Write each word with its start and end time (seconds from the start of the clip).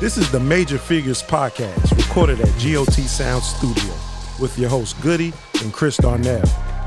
This 0.00 0.16
is 0.16 0.32
the 0.32 0.40
Major 0.40 0.78
Figures 0.78 1.22
Podcast, 1.22 1.94
recorded 1.94 2.40
at 2.40 2.48
GOT 2.58 2.94
Sound 3.06 3.42
Studio 3.42 3.92
with 4.40 4.58
your 4.58 4.70
hosts 4.70 4.98
Goody 5.02 5.30
and 5.62 5.74
Chris 5.74 5.98
Darnell. 5.98 6.42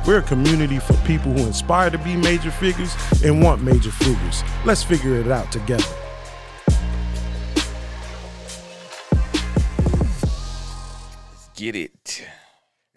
We're 0.07 0.17
a 0.17 0.23
community 0.23 0.79
for 0.79 0.93
people 1.05 1.31
who 1.31 1.45
inspire 1.45 1.91
to 1.91 1.99
be 1.99 2.15
major 2.15 2.49
figures 2.49 2.95
and 3.23 3.43
want 3.43 3.61
major 3.61 3.91
figures. 3.91 4.43
Let's 4.65 4.81
figure 4.81 5.13
it 5.17 5.27
out 5.27 5.51
together. 5.51 5.83
Let's 11.29 11.49
get 11.53 11.75
it. 11.75 12.27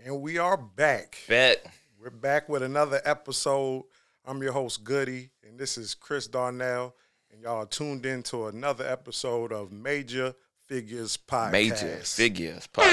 And 0.03 0.23
we 0.23 0.39
are 0.39 0.57
back. 0.57 1.19
Bet. 1.29 1.67
We're 2.01 2.09
back 2.09 2.49
with 2.49 2.63
another 2.63 3.03
episode. 3.05 3.85
I'm 4.25 4.43
your 4.43 4.53
host 4.53 4.83
Goody, 4.83 5.29
and 5.47 5.59
this 5.59 5.77
is 5.77 5.95
Chris 5.95 6.27
Darnell, 6.27 6.97
and 7.37 7.45
y'all 7.45 7.63
are 7.63 7.67
tuned 7.67 8.07
in 8.07 8.23
to 8.23 8.47
another 8.47 8.87
episode 8.87 9.53
of 9.53 9.71
Major 9.71 10.35
Figures 10.67 11.19
Podcast. 11.19 11.53
Major 11.53 11.97
figures 11.99 12.67
podcast. 12.73 12.89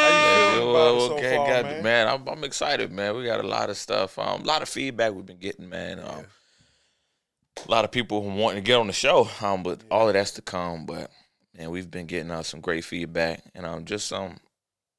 How 0.00 0.08
you 0.08 0.56
feeling 0.56 0.70
about 0.70 1.00
so 1.00 1.18
okay, 1.18 1.36
far, 1.36 1.62
man? 1.62 1.82
man. 1.82 2.08
I'm, 2.08 2.26
I'm 2.26 2.44
excited, 2.44 2.90
man. 2.90 3.14
We 3.14 3.24
got 3.24 3.44
a 3.44 3.46
lot 3.46 3.68
of 3.68 3.76
stuff. 3.76 4.18
Um, 4.18 4.40
a 4.42 4.44
lot 4.44 4.62
of 4.62 4.70
feedback 4.70 5.12
we've 5.12 5.26
been 5.26 5.38
getting, 5.38 5.68
man. 5.68 6.00
Um, 6.00 6.24
a 7.66 7.70
lot 7.70 7.84
of 7.84 7.90
people 7.90 8.22
wanting 8.22 8.62
to 8.62 8.66
get 8.66 8.78
on 8.78 8.86
the 8.86 8.94
show. 8.94 9.28
Um, 9.42 9.62
but 9.62 9.82
all 9.90 10.08
of 10.08 10.14
that's 10.14 10.30
to 10.32 10.42
come. 10.42 10.86
But 10.86 11.10
man, 11.56 11.70
we've 11.70 11.90
been 11.90 12.06
getting 12.06 12.30
uh, 12.30 12.42
some 12.42 12.60
great 12.60 12.84
feedback, 12.84 13.42
and 13.54 13.66
um, 13.66 13.84
just 13.84 14.06
some 14.06 14.38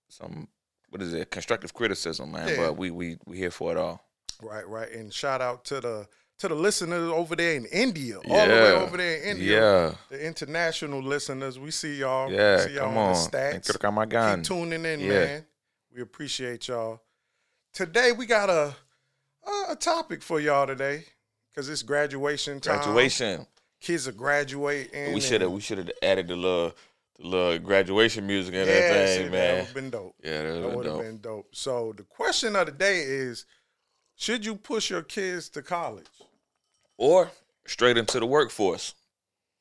some 0.10 0.48
what 0.90 1.02
is 1.02 1.14
it? 1.14 1.32
Constructive 1.32 1.74
criticism, 1.74 2.34
man. 2.34 2.50
Yeah. 2.50 2.58
But 2.58 2.78
we 2.78 2.92
we 2.92 3.18
we 3.26 3.38
here 3.38 3.52
for 3.52 3.72
it 3.72 3.78
all. 3.78 4.06
Right, 4.42 4.68
right. 4.68 4.92
And 4.92 5.12
shout 5.12 5.42
out 5.42 5.66
to 5.66 5.82
the 5.82 6.08
to 6.44 6.50
the 6.50 6.56
listeners 6.56 7.10
over 7.10 7.38
there 7.38 7.56
in 7.56 7.66
India, 7.68 8.18
all 8.18 8.22
the 8.24 8.30
way 8.32 8.46
Yeah. 8.74 8.82
over 8.84 8.98
there 8.98 9.18
in 9.22 9.30
India. 9.38 9.62
Yeah, 9.62 9.96
The 10.10 10.26
international 10.26 11.02
listeners, 11.02 11.58
we 11.58 11.72
see 11.72 11.96
y'all. 12.00 12.30
yeah. 12.30 12.66
see 12.66 12.74
y'all 12.74 12.90
Come 12.90 12.98
on 12.98 13.14
the 13.14 13.20
stats. 13.20 13.66
Think 13.66 13.84
of 13.84 13.94
my 13.94 14.06
gun. 14.06 14.40
Keep 14.40 14.48
tuning 14.48 14.84
in, 14.86 15.00
Yeah. 15.00 15.08
man. 15.08 15.46
We 15.96 16.02
appreciate 16.02 16.68
y'all. 16.68 17.02
Today 17.72 18.12
we 18.12 18.26
got 18.26 18.50
a 18.50 18.76
a, 19.70 19.76
topic 19.76 20.22
for 20.22 20.40
y'all 20.42 20.68
today 20.68 21.06
because 21.50 21.70
it's 21.70 21.82
graduation 21.84 22.60
time. 22.60 22.78
Graduation. 22.80 23.48
Kids 23.80 24.06
are 24.08 24.12
graduating. 24.14 25.14
We 25.14 25.22
should 25.22 25.40
have 25.42 25.52
we 25.52 25.62
should 25.62 25.78
have 25.78 25.92
added 26.02 26.28
the 26.28 26.36
little 26.36 26.74
the 27.20 27.28
little 27.28 27.60
graduation 27.60 28.28
music 28.28 28.54
and 28.56 28.68
Yeah, 28.68 28.94
that 28.94 29.08
see, 29.10 29.16
thing, 29.16 29.32
that 29.32 29.32
man. 29.32 29.56
would 29.56 29.66
have 29.66 29.74
been 29.76 29.90
dope. 29.90 30.16
Yeah, 30.24 30.44
that 30.44 30.60
That 30.62 30.76
would 30.76 30.86
have 30.88 30.98
been 31.00 31.20
dope. 31.22 31.56
So 31.56 31.94
the 31.96 32.04
question 32.04 32.56
of 32.58 32.66
the 32.66 32.72
day 32.74 33.00
is: 33.02 33.46
Should 34.16 34.46
you 34.46 34.56
push 34.56 34.90
your 34.90 35.02
kids 35.04 35.50
to 35.50 35.62
college? 35.62 36.06
Or 37.04 37.32
straight 37.68 37.98
into 37.98 38.18
the 38.18 38.26
workforce. 38.26 38.96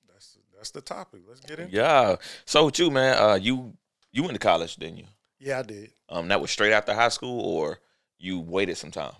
That's 0.08 0.38
that's 0.54 0.70
the 0.70 0.80
topic. 0.80 1.22
Let's 1.28 1.40
get 1.40 1.58
in. 1.58 1.68
Yeah. 1.72 2.16
So 2.44 2.66
with 2.66 2.78
you, 2.78 2.88
man, 2.88 3.18
uh, 3.18 3.34
you 3.34 3.72
you 4.12 4.22
went 4.22 4.34
to 4.34 4.38
college, 4.38 4.76
didn't 4.76 4.98
you? 4.98 5.06
Yeah, 5.40 5.58
I 5.58 5.62
did. 5.62 5.90
Um, 6.08 6.28
that 6.28 6.40
was 6.40 6.52
straight 6.52 6.72
after 6.72 6.94
high 6.94 7.08
school, 7.08 7.40
or 7.40 7.80
you 8.16 8.38
waited 8.38 8.76
some 8.76 8.92
time. 8.92 9.14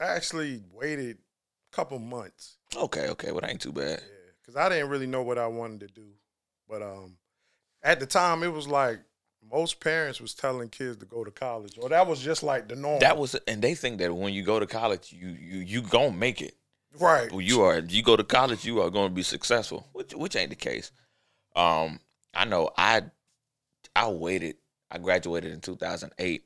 I 0.00 0.06
actually 0.06 0.60
waited 0.72 1.18
a 1.72 1.76
couple 1.76 2.00
months. 2.00 2.56
Okay, 2.74 3.10
okay, 3.10 3.30
well, 3.30 3.42
that 3.42 3.50
ain't 3.50 3.60
too 3.60 3.72
bad. 3.72 4.00
Yeah, 4.00 4.30
because 4.40 4.56
I 4.56 4.68
didn't 4.68 4.88
really 4.88 5.06
know 5.06 5.22
what 5.22 5.38
I 5.38 5.46
wanted 5.46 5.80
to 5.80 5.86
do. 5.86 6.08
But 6.68 6.82
um, 6.82 7.16
at 7.84 8.00
the 8.00 8.06
time, 8.06 8.42
it 8.42 8.52
was 8.52 8.66
like 8.66 8.98
most 9.48 9.78
parents 9.78 10.20
was 10.20 10.34
telling 10.34 10.68
kids 10.68 10.96
to 10.96 11.06
go 11.06 11.22
to 11.22 11.30
college, 11.30 11.78
or 11.80 11.88
that 11.90 12.08
was 12.08 12.20
just 12.20 12.42
like 12.42 12.66
the 12.66 12.74
norm. 12.74 12.98
That 12.98 13.16
was, 13.16 13.36
and 13.46 13.62
they 13.62 13.76
think 13.76 13.98
that 13.98 14.12
when 14.12 14.34
you 14.34 14.42
go 14.42 14.58
to 14.58 14.66
college, 14.66 15.12
you 15.12 15.28
you 15.28 15.58
you 15.60 15.82
gonna 15.82 16.10
make 16.10 16.42
it. 16.42 16.56
Right. 16.98 17.30
Well, 17.30 17.40
you 17.40 17.62
are. 17.62 17.78
You 17.78 18.02
go 18.02 18.16
to 18.16 18.24
college, 18.24 18.64
you 18.64 18.80
are 18.82 18.90
going 18.90 19.08
to 19.08 19.14
be 19.14 19.22
successful, 19.22 19.86
which 19.92 20.14
which 20.14 20.36
ain't 20.36 20.50
the 20.50 20.56
case. 20.56 20.92
Um, 21.56 22.00
I 22.34 22.44
know. 22.44 22.70
I 22.76 23.02
I 23.94 24.08
waited. 24.08 24.56
I 24.90 24.98
graduated 24.98 25.52
in 25.52 25.60
2008, 25.60 26.44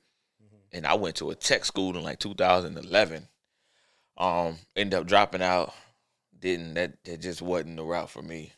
and 0.73 0.87
I 0.87 0.95
went 0.95 1.17
to 1.17 1.31
a 1.31 1.35
tech 1.35 1.65
school 1.65 1.97
in 1.97 2.03
like 2.03 2.19
2011. 2.19 3.29
Um, 4.19 4.57
ended 4.77 4.99
up 4.99 5.07
dropping 5.07 5.43
out. 5.43 5.73
Didn't 6.39 6.75
that? 6.75 7.03
That 7.05 7.21
just 7.21 7.43
wasn't 7.43 7.77
the 7.77 7.85
route 7.85 8.11
for 8.11 8.23
me. 8.23 8.53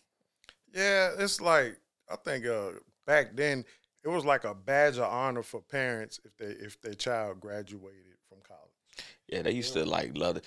Yeah, 0.72 1.10
it's 1.18 1.40
like 1.40 1.78
I 2.10 2.16
think 2.16 2.46
uh, 2.46 2.70
back 3.06 3.36
then 3.36 3.64
it 4.02 4.08
was 4.08 4.24
like 4.24 4.44
a 4.44 4.54
badge 4.54 4.98
of 4.98 5.04
honor 5.04 5.42
for 5.42 5.60
parents 5.60 6.20
if 6.24 6.36
they 6.36 6.64
if 6.64 6.80
their 6.80 6.94
child 6.94 7.40
graduated. 7.40 8.13
Yeah, 9.28 9.42
they 9.42 9.52
used 9.52 9.72
to 9.74 9.84
like 9.84 10.16
love 10.16 10.36
it. 10.36 10.44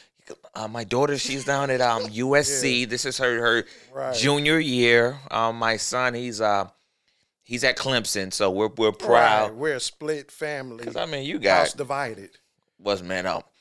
Uh, 0.53 0.67
my 0.67 0.83
daughter, 0.83 1.17
she's 1.17 1.45
down 1.45 1.69
at 1.69 1.81
um 1.81 2.03
USC. 2.07 2.87
This 2.89 3.05
is 3.05 3.17
her 3.17 3.39
her 3.41 3.65
Right. 3.93 4.15
junior 4.15 4.59
year. 4.59 5.17
Um, 5.31 5.57
my 5.57 5.77
son, 5.77 6.13
he's 6.13 6.41
uh 6.41 6.69
he's 7.43 7.63
at 7.63 7.77
Clemson, 7.77 8.31
so 8.33 8.51
we're 8.51 8.69
we're 8.77 8.91
proud. 8.91 9.49
Right, 9.51 9.55
We're 9.55 9.75
a 9.75 9.79
split 9.79 10.31
family. 10.31 10.83
Cause 10.83 10.95
I 10.95 11.05
mean, 11.05 11.23
you 11.25 11.39
got 11.39 11.73
divided. 11.77 12.31
was 12.79 13.01
man 13.01 13.25
up. 13.25 13.51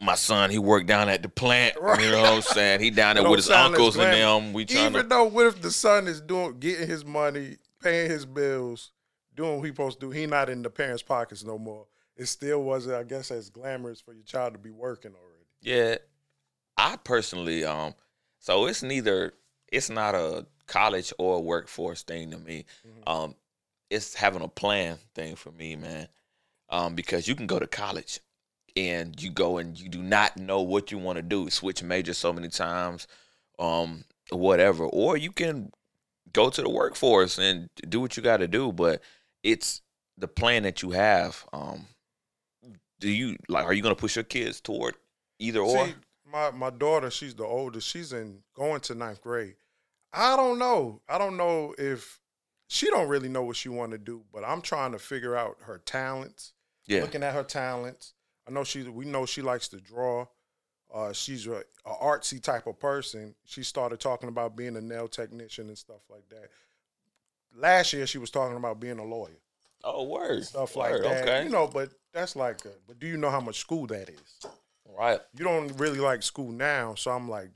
My 0.00 0.14
son, 0.14 0.50
he 0.50 0.58
worked 0.60 0.86
down 0.86 1.08
at 1.08 1.22
the 1.22 1.28
plant. 1.28 1.74
Right. 1.80 2.00
You 2.00 2.12
know 2.12 2.22
what 2.22 2.32
I'm 2.32 2.42
saying? 2.42 2.80
He 2.80 2.90
down 2.90 3.16
there 3.16 3.28
with 3.28 3.40
his 3.40 3.50
uncles 3.50 3.96
and 3.96 4.12
them. 4.12 4.52
We 4.52 4.64
trying 4.64 4.86
Even 4.90 5.02
to. 5.02 5.08
though 5.08 5.24
what 5.24 5.46
if 5.46 5.60
the 5.60 5.72
son 5.72 6.06
is 6.06 6.20
doing 6.20 6.58
getting 6.60 6.86
his 6.88 7.04
money, 7.04 7.56
paying 7.82 8.08
his 8.08 8.24
bills, 8.24 8.92
doing 9.34 9.56
what 9.56 9.64
he 9.64 9.70
supposed 9.72 9.98
to 10.00 10.06
do, 10.06 10.10
he 10.12 10.26
not 10.26 10.48
in 10.48 10.62
the 10.62 10.70
parents' 10.70 11.02
pockets 11.02 11.44
no 11.44 11.58
more. 11.58 11.86
It 12.18 12.26
still 12.26 12.62
wasn't, 12.62 12.96
I 12.96 13.04
guess, 13.04 13.30
as 13.30 13.48
glamorous 13.48 14.00
for 14.00 14.12
your 14.12 14.24
child 14.24 14.52
to 14.54 14.58
be 14.58 14.72
working 14.72 15.12
already. 15.12 15.44
Yeah, 15.62 15.96
I 16.76 16.96
personally 16.96 17.64
um. 17.64 17.94
So 18.40 18.66
it's 18.66 18.82
neither. 18.82 19.32
It's 19.70 19.88
not 19.88 20.14
a 20.14 20.46
college 20.66 21.12
or 21.18 21.36
a 21.36 21.40
workforce 21.40 22.02
thing 22.02 22.30
to 22.32 22.38
me. 22.38 22.64
Mm-hmm. 22.86 23.08
Um, 23.08 23.34
it's 23.90 24.14
having 24.14 24.42
a 24.42 24.48
plan 24.48 24.98
thing 25.14 25.36
for 25.36 25.52
me, 25.52 25.76
man. 25.76 26.08
Um, 26.70 26.94
because 26.94 27.26
you 27.26 27.34
can 27.34 27.46
go 27.46 27.58
to 27.58 27.66
college 27.66 28.20
and 28.76 29.20
you 29.20 29.30
go 29.30 29.58
and 29.58 29.78
you 29.78 29.88
do 29.88 30.02
not 30.02 30.36
know 30.36 30.60
what 30.60 30.90
you 30.92 30.98
want 30.98 31.16
to 31.16 31.22
do, 31.22 31.48
switch 31.50 31.82
majors 31.82 32.18
so 32.18 32.32
many 32.32 32.48
times, 32.48 33.06
um, 33.58 34.04
whatever, 34.30 34.84
or 34.84 35.16
you 35.16 35.32
can 35.32 35.72
go 36.32 36.50
to 36.50 36.62
the 36.62 36.68
workforce 36.68 37.38
and 37.38 37.70
do 37.88 38.00
what 38.00 38.16
you 38.16 38.22
got 38.22 38.38
to 38.38 38.48
do. 38.48 38.70
But 38.70 39.02
it's 39.42 39.80
the 40.18 40.28
plan 40.28 40.64
that 40.64 40.82
you 40.82 40.90
have. 40.90 41.44
Um, 41.52 41.86
do 43.00 43.10
you 43.10 43.36
like? 43.48 43.64
Are 43.64 43.72
you 43.72 43.82
gonna 43.82 43.94
push 43.94 44.16
your 44.16 44.24
kids 44.24 44.60
toward 44.60 44.94
either 45.38 45.60
or? 45.60 45.88
My 46.30 46.50
my 46.50 46.70
daughter, 46.70 47.10
she's 47.10 47.34
the 47.34 47.44
oldest. 47.44 47.88
She's 47.88 48.12
in 48.12 48.40
going 48.54 48.80
to 48.82 48.94
ninth 48.94 49.20
grade. 49.22 49.54
I 50.12 50.36
don't 50.36 50.58
know. 50.58 51.00
I 51.08 51.18
don't 51.18 51.36
know 51.36 51.74
if 51.78 52.20
she 52.66 52.86
don't 52.88 53.08
really 53.08 53.28
know 53.28 53.42
what 53.42 53.56
she 53.56 53.68
want 53.70 53.92
to 53.92 53.98
do, 53.98 54.24
but 54.32 54.44
I'm 54.44 54.60
trying 54.60 54.92
to 54.92 54.98
figure 54.98 55.36
out 55.36 55.56
her 55.62 55.78
talents. 55.78 56.52
yeah, 56.86 57.00
Looking 57.02 57.22
at 57.22 57.32
her 57.34 57.44
talents, 57.44 58.12
I 58.46 58.50
know 58.50 58.64
she. 58.64 58.82
We 58.82 59.04
know 59.06 59.24
she 59.26 59.42
likes 59.42 59.68
to 59.68 59.80
draw. 59.80 60.26
Uh, 60.92 61.12
she's 61.12 61.46
a, 61.46 61.62
a 61.84 61.92
artsy 62.02 62.42
type 62.42 62.66
of 62.66 62.78
person. 62.78 63.34
She 63.44 63.62
started 63.62 64.00
talking 64.00 64.28
about 64.30 64.56
being 64.56 64.74
a 64.76 64.80
nail 64.80 65.06
technician 65.08 65.68
and 65.68 65.76
stuff 65.76 66.00
like 66.10 66.26
that. 66.30 66.48
Last 67.54 67.92
year, 67.92 68.06
she 68.06 68.18
was 68.18 68.30
talking 68.30 68.56
about 68.56 68.80
being 68.80 68.98
a 68.98 69.04
lawyer, 69.04 69.38
Oh, 69.84 70.04
word. 70.04 70.44
stuff 70.44 70.76
like 70.76 70.92
that. 71.02 71.22
Okay. 71.28 71.44
You 71.44 71.50
know, 71.50 71.66
but 71.66 71.90
that's 72.12 72.36
like. 72.36 72.64
A, 72.64 72.70
but 72.86 72.98
do 72.98 73.06
you 73.06 73.16
know 73.16 73.30
how 73.30 73.40
much 73.40 73.58
school 73.58 73.86
that 73.88 74.08
is? 74.08 74.46
right. 74.98 75.20
you 75.36 75.44
don't 75.44 75.68
really 75.78 75.98
like 75.98 76.22
school 76.22 76.50
now. 76.50 76.94
So 76.94 77.10
I'm 77.10 77.28
like, 77.28 77.50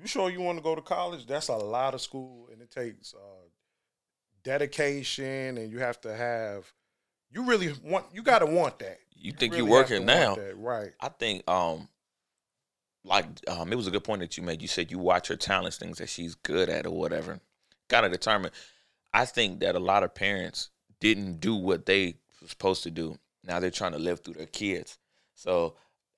you 0.00 0.06
sure 0.06 0.30
you 0.30 0.40
want 0.40 0.58
to 0.58 0.62
go 0.62 0.74
to 0.74 0.80
college? 0.80 1.26
That's 1.26 1.48
a 1.48 1.56
lot 1.56 1.94
of 1.94 2.00
school, 2.00 2.48
and 2.52 2.62
it 2.62 2.70
takes 2.70 3.14
uh, 3.14 3.48
dedication, 4.44 5.58
and 5.58 5.70
you 5.70 5.78
have 5.80 6.00
to 6.02 6.14
have. 6.14 6.72
You 7.30 7.44
really 7.44 7.72
want. 7.84 8.06
You 8.12 8.22
got 8.22 8.38
to 8.38 8.46
want 8.46 8.78
that. 8.78 8.98
You 9.14 9.32
think 9.32 9.52
really 9.52 9.64
you 9.64 9.70
working 9.70 10.06
now? 10.06 10.36
that, 10.36 10.56
right? 10.56 10.92
I 11.00 11.08
think 11.08 11.48
um 11.48 11.88
like 13.04 13.26
um 13.48 13.72
it 13.72 13.76
was 13.76 13.86
a 13.86 13.90
good 13.90 14.04
point 14.04 14.20
that 14.20 14.36
you 14.36 14.42
made. 14.42 14.62
You 14.62 14.68
said 14.68 14.90
you 14.90 14.98
watch 14.98 15.28
her 15.28 15.36
talents, 15.36 15.76
things 15.76 15.98
that 15.98 16.08
she's 16.08 16.34
good 16.34 16.68
at 16.68 16.86
or 16.86 16.90
whatever. 16.90 17.40
Kind 17.88 18.06
of 18.06 18.12
determine. 18.12 18.50
I 19.12 19.24
think 19.24 19.60
that 19.60 19.74
a 19.74 19.80
lot 19.80 20.02
of 20.02 20.14
parents 20.14 20.70
didn't 21.00 21.40
do 21.40 21.56
what 21.56 21.86
they 21.86 22.16
were 22.40 22.48
supposed 22.48 22.82
to 22.84 22.90
do. 22.90 23.18
Now 23.48 23.58
they're 23.58 23.70
trying 23.70 23.92
to 23.92 23.98
live 23.98 24.20
through 24.20 24.34
their 24.34 24.46
kids. 24.46 24.98
So 25.34 25.74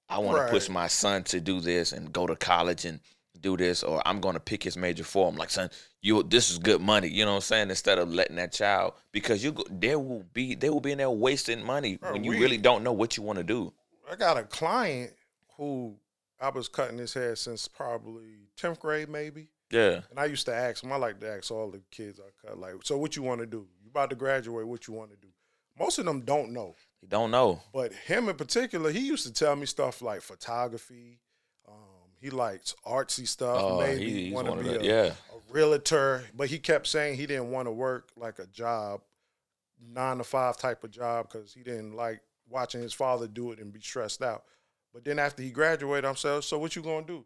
I 0.08 0.18
want 0.18 0.38
to 0.44 0.52
push 0.52 0.68
my 0.68 0.88
son 0.88 1.22
to 1.24 1.40
do 1.40 1.60
this 1.60 1.92
and 1.92 2.12
go 2.12 2.26
to 2.26 2.34
college 2.36 2.84
and 2.84 3.00
do 3.40 3.56
this, 3.56 3.82
or 3.82 4.02
I'm 4.06 4.20
going 4.20 4.34
to 4.34 4.40
pick 4.40 4.62
his 4.62 4.76
major 4.76 5.04
for 5.04 5.28
him. 5.28 5.36
Like, 5.36 5.50
son, 5.50 5.70
you 6.02 6.22
this 6.24 6.50
is 6.50 6.58
good 6.58 6.80
money. 6.80 7.08
You 7.08 7.24
know 7.24 7.30
what 7.32 7.36
I'm 7.36 7.42
saying? 7.42 7.70
Instead 7.70 7.98
of 7.98 8.12
letting 8.12 8.36
that 8.36 8.52
child, 8.52 8.94
because 9.12 9.42
you 9.42 9.52
go, 9.52 9.64
there 9.70 9.98
will 9.98 10.24
be 10.34 10.54
they 10.54 10.68
will 10.68 10.80
be 10.80 10.92
in 10.92 10.98
there 10.98 11.10
wasting 11.10 11.64
money 11.64 11.96
Bro, 11.96 12.12
when 12.12 12.24
you 12.24 12.32
we- 12.32 12.40
really 12.40 12.58
don't 12.58 12.82
know 12.82 12.92
what 12.92 13.16
you 13.16 13.22
want 13.22 13.38
to 13.38 13.44
do. 13.44 13.72
I 14.10 14.16
got 14.16 14.36
a 14.36 14.42
client 14.42 15.12
who 15.56 15.94
I 16.40 16.48
was 16.48 16.68
cutting 16.68 16.98
his 16.98 17.14
hair 17.14 17.36
since 17.36 17.68
probably 17.68 18.48
tenth 18.56 18.80
grade, 18.80 19.08
maybe. 19.08 19.48
Yeah. 19.70 20.00
And 20.10 20.18
I 20.18 20.24
used 20.24 20.46
to 20.46 20.54
ask 20.54 20.82
him. 20.82 20.92
I 20.92 20.96
like 20.96 21.20
to 21.20 21.30
ask 21.30 21.50
all 21.52 21.70
the 21.70 21.80
kids 21.92 22.18
I 22.18 22.46
cut, 22.46 22.58
like, 22.58 22.74
so 22.82 22.98
what 22.98 23.14
you 23.14 23.22
want 23.22 23.40
to 23.40 23.46
do? 23.46 23.68
You 23.82 23.90
about 23.90 24.10
to 24.10 24.16
graduate? 24.16 24.66
What 24.66 24.88
you 24.88 24.94
want 24.94 25.10
to 25.12 25.16
do? 25.16 25.28
Most 25.78 26.00
of 26.00 26.04
them 26.06 26.22
don't 26.22 26.52
know. 26.52 26.74
You 27.02 27.08
don't 27.08 27.31
know. 27.31 27.62
But 27.73 27.93
him 27.93 28.29
in 28.29 28.37
particular, 28.37 28.91
he 28.91 29.00
used 29.00 29.26
to 29.26 29.32
tell 29.32 29.56
me 29.56 29.67
stuff 29.67 30.02
like 30.02 30.20
photography. 30.23 31.20
Um, 31.67 31.75
he 32.20 32.31
likes 32.31 32.75
artsy 32.87 33.26
stuff. 33.26 33.56
Oh, 33.61 33.79
maybe 33.81 34.05
he- 34.11 34.25
he's 34.26 34.35
want 34.35 34.49
to 34.49 34.56
be 34.56 34.62
the- 34.69 34.81
a, 34.81 34.85
yeah. 34.85 35.12
a 35.32 35.52
realtor, 35.52 36.25
but 36.35 36.49
he 36.49 36.58
kept 36.58 36.87
saying 36.87 37.17
he 37.17 37.26
didn't 37.26 37.50
want 37.50 37.67
to 37.69 37.73
work 37.73 38.11
like 38.17 38.38
a 38.38 38.47
job, 38.47 39.00
nine 39.82 40.19
to 40.19 40.25
five 40.25 40.58
type 40.58 40.85
of 40.85 40.91
job, 40.91 41.29
because 41.31 41.52
he 41.55 41.62
didn't 41.62 41.94
like 41.94 42.20
watching 42.49 42.82
his 42.82 42.93
father 42.93 43.26
do 43.26 43.52
it 43.52 43.58
and 43.61 43.73
be 43.73 43.81
stressed 43.81 44.23
out. 44.23 44.44
But 44.93 45.05
then 45.05 45.19
after 45.19 45.43
he 45.43 45.50
graduated, 45.50 46.05
I'm 46.05 46.17
saying, 46.17 46.43
so 46.43 46.58
what 46.58 46.75
you 46.76 46.82
gonna 46.82 47.06
do? 47.06 47.25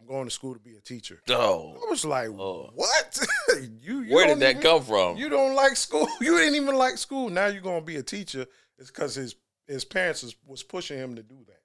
I'm 0.00 0.06
going 0.06 0.26
to 0.26 0.30
school 0.30 0.54
to 0.54 0.60
be 0.60 0.76
a 0.76 0.80
teacher. 0.80 1.20
Oh, 1.28 1.74
I 1.84 1.90
was 1.90 2.04
like, 2.04 2.28
Oh. 2.28 2.70
what? 2.74 3.26
you, 3.80 4.02
you 4.02 4.14
where 4.14 4.26
did 4.28 4.38
that 4.40 4.50
even- 4.50 4.62
come 4.62 4.82
from? 4.82 5.16
You 5.16 5.28
don't 5.28 5.54
like 5.56 5.76
school. 5.76 6.06
You 6.20 6.36
didn't 6.38 6.54
even 6.54 6.74
like 6.76 6.98
school. 6.98 7.30
Now 7.30 7.46
you're 7.46 7.62
gonna 7.62 7.80
be 7.80 7.96
a 7.96 8.02
teacher. 8.02 8.46
It's 8.78 8.90
because 8.90 9.14
his 9.14 9.34
his 9.66 9.84
parents 9.84 10.22
is, 10.22 10.34
was 10.46 10.62
pushing 10.62 10.98
him 10.98 11.16
to 11.16 11.22
do 11.22 11.36
that. 11.46 11.60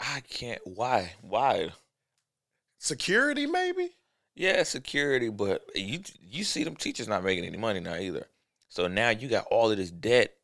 I 0.00 0.20
can't. 0.20 0.60
Why? 0.64 1.12
Why? 1.22 1.70
Security, 2.78 3.46
maybe. 3.46 3.90
Yeah, 4.34 4.62
security, 4.62 5.30
but 5.30 5.64
you 5.74 6.00
you 6.20 6.44
see 6.44 6.62
them 6.64 6.76
teachers 6.76 7.08
not 7.08 7.24
making 7.24 7.44
any 7.44 7.56
money 7.58 7.80
now 7.80 7.96
either. 7.96 8.26
So 8.68 8.86
now 8.86 9.10
you 9.10 9.28
got 9.28 9.46
all 9.50 9.70
of 9.70 9.76
this 9.76 9.90
debt, 9.90 10.34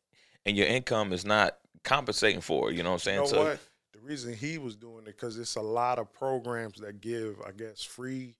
and 0.45 0.57
your 0.57 0.67
income 0.67 1.13
is 1.13 1.23
not 1.25 1.57
compensating 1.83 2.41
for 2.41 2.69
it. 2.69 2.75
You 2.75 2.83
know 2.83 2.89
what 2.89 2.95
I'm 2.95 2.99
saying? 2.99 3.15
You 3.17 3.23
know 3.23 3.27
so 3.27 3.43
what? 3.45 3.59
The 3.93 3.99
reason 3.99 4.33
he 4.33 4.57
was 4.57 4.75
doing 4.75 4.99
it 4.99 5.05
because 5.05 5.37
it's 5.39 5.55
a 5.55 5.61
lot 5.61 5.97
of 5.99 6.11
programs 6.11 6.79
that 6.81 6.99
give, 6.99 7.37
I 7.47 7.51
guess, 7.51 7.81
free. 7.83 8.35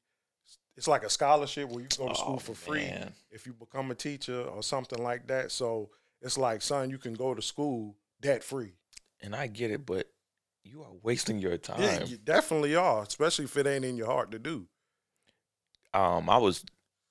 It's 0.76 0.90
like 0.90 1.04
a 1.04 1.10
scholarship 1.10 1.70
where 1.70 1.82
you 1.82 1.88
go 1.98 2.10
to 2.10 2.16
school 2.16 2.34
Oh, 2.36 2.38
for 2.40 2.54
free 2.54 2.82
man. 2.82 3.14
if 3.32 3.46
you 3.48 3.54
become 3.54 3.92
a 3.92 3.96
teacher 3.96 4.42
or 4.42 4.62
something 4.62 5.02
like 5.02 5.26
that. 5.28 5.54
So 5.54 5.90
it's 6.26 6.38
like, 6.38 6.62
son, 6.62 6.90
you 6.90 6.98
can 6.98 7.14
go 7.14 7.34
to 7.34 7.42
school 7.42 7.96
debt 8.22 8.44
free. 8.44 8.74
and 9.22 9.34
I 9.36 9.48
get 9.48 9.72
it, 9.72 9.86
but 9.86 10.08
you 10.64 10.82
are 10.84 10.92
wasting 11.04 11.40
your 11.40 11.58
time. 11.58 11.80
Yeah, 11.82 12.04
you 12.04 12.18
definitely 12.18 12.76
are, 12.76 13.04
especially 13.04 13.46
if 13.46 13.56
it 13.56 13.66
ain't 13.68 13.86
in 13.86 13.96
your 13.98 14.08
heart 14.08 14.32
to 14.32 14.40
do. 14.40 14.68
um, 15.94 16.30
I 16.30 16.38
was 16.38 16.66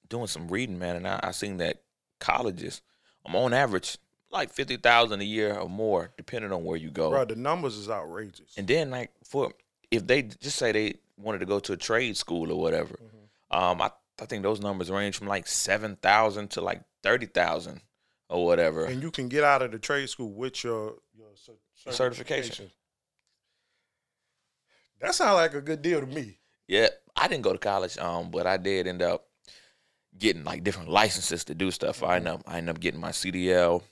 doing 0.09 0.27
some 0.27 0.49
reading, 0.49 0.79
man, 0.79 0.97
and 0.97 1.09
I, 1.09 1.21
I 1.23 1.31
seen 1.31 1.57
that 1.59 1.83
colleges, 2.21 2.83
I'm 3.25 3.35
on 3.37 3.53
average, 3.55 3.97
like 4.31 4.53
fifty 4.53 4.77
thousand 4.77 5.21
a 5.21 5.25
year 5.25 5.55
or 5.55 5.69
more, 5.69 6.11
depending 6.17 6.53
on 6.53 6.65
where 6.65 6.77
you 6.77 6.91
go. 6.91 7.11
Bro, 7.11 7.27
the 7.27 7.37
numbers 7.37 7.77
is 7.77 7.89
outrageous. 7.89 8.55
And 8.57 8.67
then, 8.67 8.91
like, 8.91 9.11
for 9.25 9.53
if 9.91 10.07
they 10.07 10.23
just 10.23 10.57
say 10.57 10.73
they 10.73 10.95
wanted 11.17 11.39
to 11.39 11.47
go 11.47 11.61
to 11.61 11.73
a 11.73 11.77
trade 11.77 12.17
school 12.17 12.51
or 12.53 12.61
whatever, 12.61 12.99
Mhm. 13.01 13.57
um, 13.57 13.81
I, 13.81 13.91
I 14.21 14.27
think 14.27 14.43
those 14.43 14.61
numbers 14.61 14.91
range 14.91 15.17
from 15.17 15.29
like 15.29 15.47
seven 15.47 15.97
thousand 15.97 16.51
to 16.53 16.61
like 16.61 16.83
thirty 17.03 17.27
thousand 17.27 17.81
or 18.29 18.45
whatever. 18.45 18.85
and 18.87 19.03
you 19.03 19.11
can 19.11 19.29
get 19.29 19.45
out 19.45 19.63
of 19.63 19.71
the 19.71 19.79
trade 19.79 20.09
school 20.09 20.33
with 20.33 20.63
your 20.65 20.95
your 21.15 21.29
cer- 21.35 21.93
Certification. 21.93 22.71
That 25.01 25.15
sounds 25.15 25.35
like 25.37 25.55
a 25.55 25.61
good 25.61 25.83
deal 25.83 26.01
to 26.01 26.07
me. 26.07 26.39
Yeah, 26.67 26.89
I 27.15 27.29
didn't 27.29 27.43
go 27.43 27.53
to 27.53 27.59
college, 27.59 27.99
um, 27.99 28.31
but 28.31 28.47
I 28.47 28.57
did 28.57 28.87
end 28.87 29.03
up 29.03 29.27
getting 30.17 30.45
like 30.45 30.65
different 30.65 30.89
licenses 30.89 31.45
to 31.45 31.55
do 31.55 31.71
stuff. 31.71 32.03
I 32.03 32.17
end 32.17 32.29
up 32.29 32.43
I 32.47 32.59
ended 32.59 32.75
up 32.77 32.81
getting 32.81 33.01
my 33.01 33.11
CDL. 33.11 33.83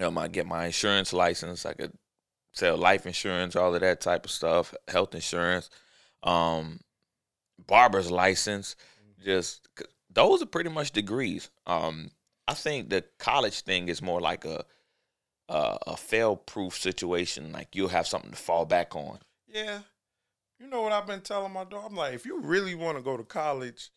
Um, 0.00 0.18
I 0.18 0.28
get 0.28 0.46
my 0.46 0.66
insurance 0.66 1.12
license. 1.12 1.66
I 1.66 1.74
could 1.74 1.92
sell 2.52 2.76
life 2.76 3.06
insurance, 3.06 3.54
all 3.54 3.74
of 3.74 3.80
that 3.80 4.00
type 4.00 4.24
of 4.24 4.30
stuff, 4.30 4.74
health 4.88 5.14
insurance, 5.14 5.68
um, 6.22 6.80
barber's 7.66 8.10
license. 8.10 8.76
Just 9.22 9.68
those 10.10 10.42
are 10.42 10.46
pretty 10.46 10.70
much 10.70 10.92
degrees. 10.92 11.50
Um, 11.66 12.10
I 12.46 12.54
think 12.54 12.90
the 12.90 13.04
college 13.18 13.60
thing 13.62 13.88
is 13.88 14.02
more 14.02 14.20
like 14.20 14.44
a 14.44 14.64
a, 15.48 15.78
a 15.88 15.96
fail 15.96 16.36
proof 16.36 16.76
situation. 16.76 17.52
Like 17.52 17.68
you'll 17.74 17.88
have 17.88 18.06
something 18.06 18.30
to 18.30 18.36
fall 18.36 18.64
back 18.64 18.94
on. 18.96 19.18
Yeah. 19.48 19.80
You 20.58 20.68
know 20.68 20.82
what 20.82 20.92
I've 20.92 21.06
been 21.06 21.20
telling 21.20 21.52
my 21.52 21.64
daughter? 21.64 21.86
I'm 21.86 21.96
like, 21.96 22.14
if 22.14 22.24
you 22.24 22.40
really 22.40 22.74
want 22.74 22.96
to 22.96 23.02
go 23.02 23.16
to 23.16 23.24
college, 23.24 23.90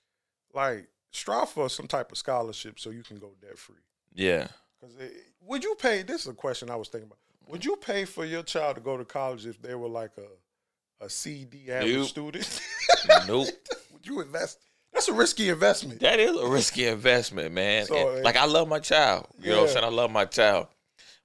like 0.53 0.88
strive 1.11 1.49
for 1.49 1.69
some 1.69 1.88
type 1.88 2.11
of 2.11 2.17
scholarship 2.17 2.79
so 2.79 2.89
you 2.89 3.03
can 3.03 3.17
go 3.17 3.31
debt 3.41 3.57
free. 3.57 3.75
Yeah. 4.13 4.47
Because 4.79 4.95
would 5.41 5.63
you 5.63 5.75
pay? 5.75 6.01
This 6.03 6.21
is 6.21 6.27
a 6.27 6.33
question 6.33 6.69
I 6.69 6.75
was 6.75 6.89
thinking 6.89 7.07
about. 7.07 7.19
Would 7.49 7.63
you 7.63 7.77
pay 7.77 8.03
for 8.05 8.25
your 8.25 8.44
child 8.44 8.75
to 8.75 8.81
go 8.81 8.97
to 8.97 9.05
college 9.05 9.45
if 9.45 9.61
they 9.61 9.75
were 9.75 9.88
like 9.88 10.11
a 10.17 11.05
a 11.05 11.09
CD 11.09 11.71
average 11.71 11.94
Nope. 11.94 12.07
student? 12.07 12.61
Nope. 13.27 13.47
would 13.94 14.05
you 14.05 14.19
invest? 14.21 14.59
That's 14.97 15.09
a 15.09 15.13
risky 15.13 15.49
investment. 15.49 15.99
That 15.99 16.19
is 16.19 16.35
a 16.35 16.47
risky 16.47 16.88
investment, 16.88 17.53
man. 17.53 17.85
So, 17.85 18.15
And, 18.15 18.23
like 18.23 18.35
I 18.35 18.45
love 18.45 18.67
my 18.67 18.79
child. 18.79 19.27
You 19.39 19.51
know 19.51 19.57
what 19.57 19.67
I'm 19.67 19.73
saying? 19.73 19.85
I 19.85 19.89
love 19.89 20.09
my 20.09 20.25
child. 20.25 20.69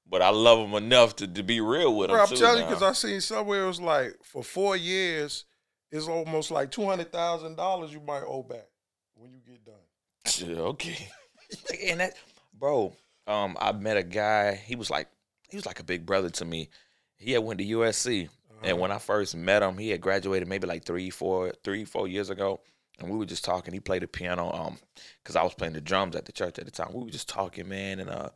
But 0.06 0.20
I 0.20 0.28
love 0.28 0.58
him 0.58 0.74
enough 0.74 1.16
to, 1.16 1.26
to 1.26 1.42
be 1.42 1.62
real 1.62 1.96
with 1.96 2.10
him. 2.10 2.16
Bro, 2.16 2.24
I'm 2.26 2.36
telling 2.36 2.64
you 2.64 2.69
because 2.69 2.82
I 2.82 2.92
seen 2.92 3.22
somewhere 3.22 3.64
it 3.64 3.66
was 3.66 3.80
like 3.80 4.19
for 4.22 4.44
four 4.44 4.76
years, 4.76 5.46
it's 5.90 6.06
almost 6.06 6.50
like 6.50 6.70
two 6.70 6.84
hundred 6.84 7.12
thousand 7.12 7.56
dollars 7.56 7.94
you 7.94 8.00
might 8.00 8.24
owe 8.26 8.42
back 8.42 8.66
when 9.14 9.32
you 9.32 9.38
get 9.40 9.64
done. 9.64 10.58
Okay. 10.66 11.08
and 11.88 12.00
that 12.00 12.12
bro, 12.52 12.92
um, 13.26 13.56
I 13.58 13.72
met 13.72 13.96
a 13.96 14.02
guy, 14.02 14.54
he 14.54 14.76
was 14.76 14.90
like 14.90 15.08
he 15.48 15.56
was 15.56 15.64
like 15.64 15.80
a 15.80 15.84
big 15.84 16.04
brother 16.04 16.28
to 16.28 16.44
me. 16.44 16.69
He 17.16 17.32
had 17.32 17.42
went 17.42 17.58
to 17.60 17.64
USC. 17.64 18.28
And 18.64 18.78
when 18.78 18.92
I 18.92 18.98
first 18.98 19.34
met 19.34 19.62
him, 19.62 19.76
he 19.78 19.88
had 19.88 20.00
graduated 20.00 20.46
maybe 20.46 20.69
like 20.69 20.84
three, 20.84 21.10
four, 21.10 21.52
three, 21.64 21.84
four 21.84 22.06
years 22.06 22.30
ago. 22.30 22.60
And 22.98 23.10
we 23.10 23.16
were 23.18 23.26
just 23.26 23.44
talking. 23.44 23.74
He 23.74 23.80
played 23.80 24.02
the 24.02 24.06
piano, 24.06 24.52
um, 24.52 24.78
because 25.22 25.34
I 25.36 25.42
was 25.42 25.54
playing 25.54 25.74
the 25.74 25.80
drums 25.80 26.14
at 26.14 26.24
the 26.24 26.32
church 26.32 26.58
at 26.58 26.64
the 26.66 26.70
time. 26.70 26.92
We 26.92 27.02
were 27.04 27.10
just 27.10 27.28
talking, 27.28 27.68
man, 27.68 27.98
and 28.00 28.08
uh, 28.10 28.28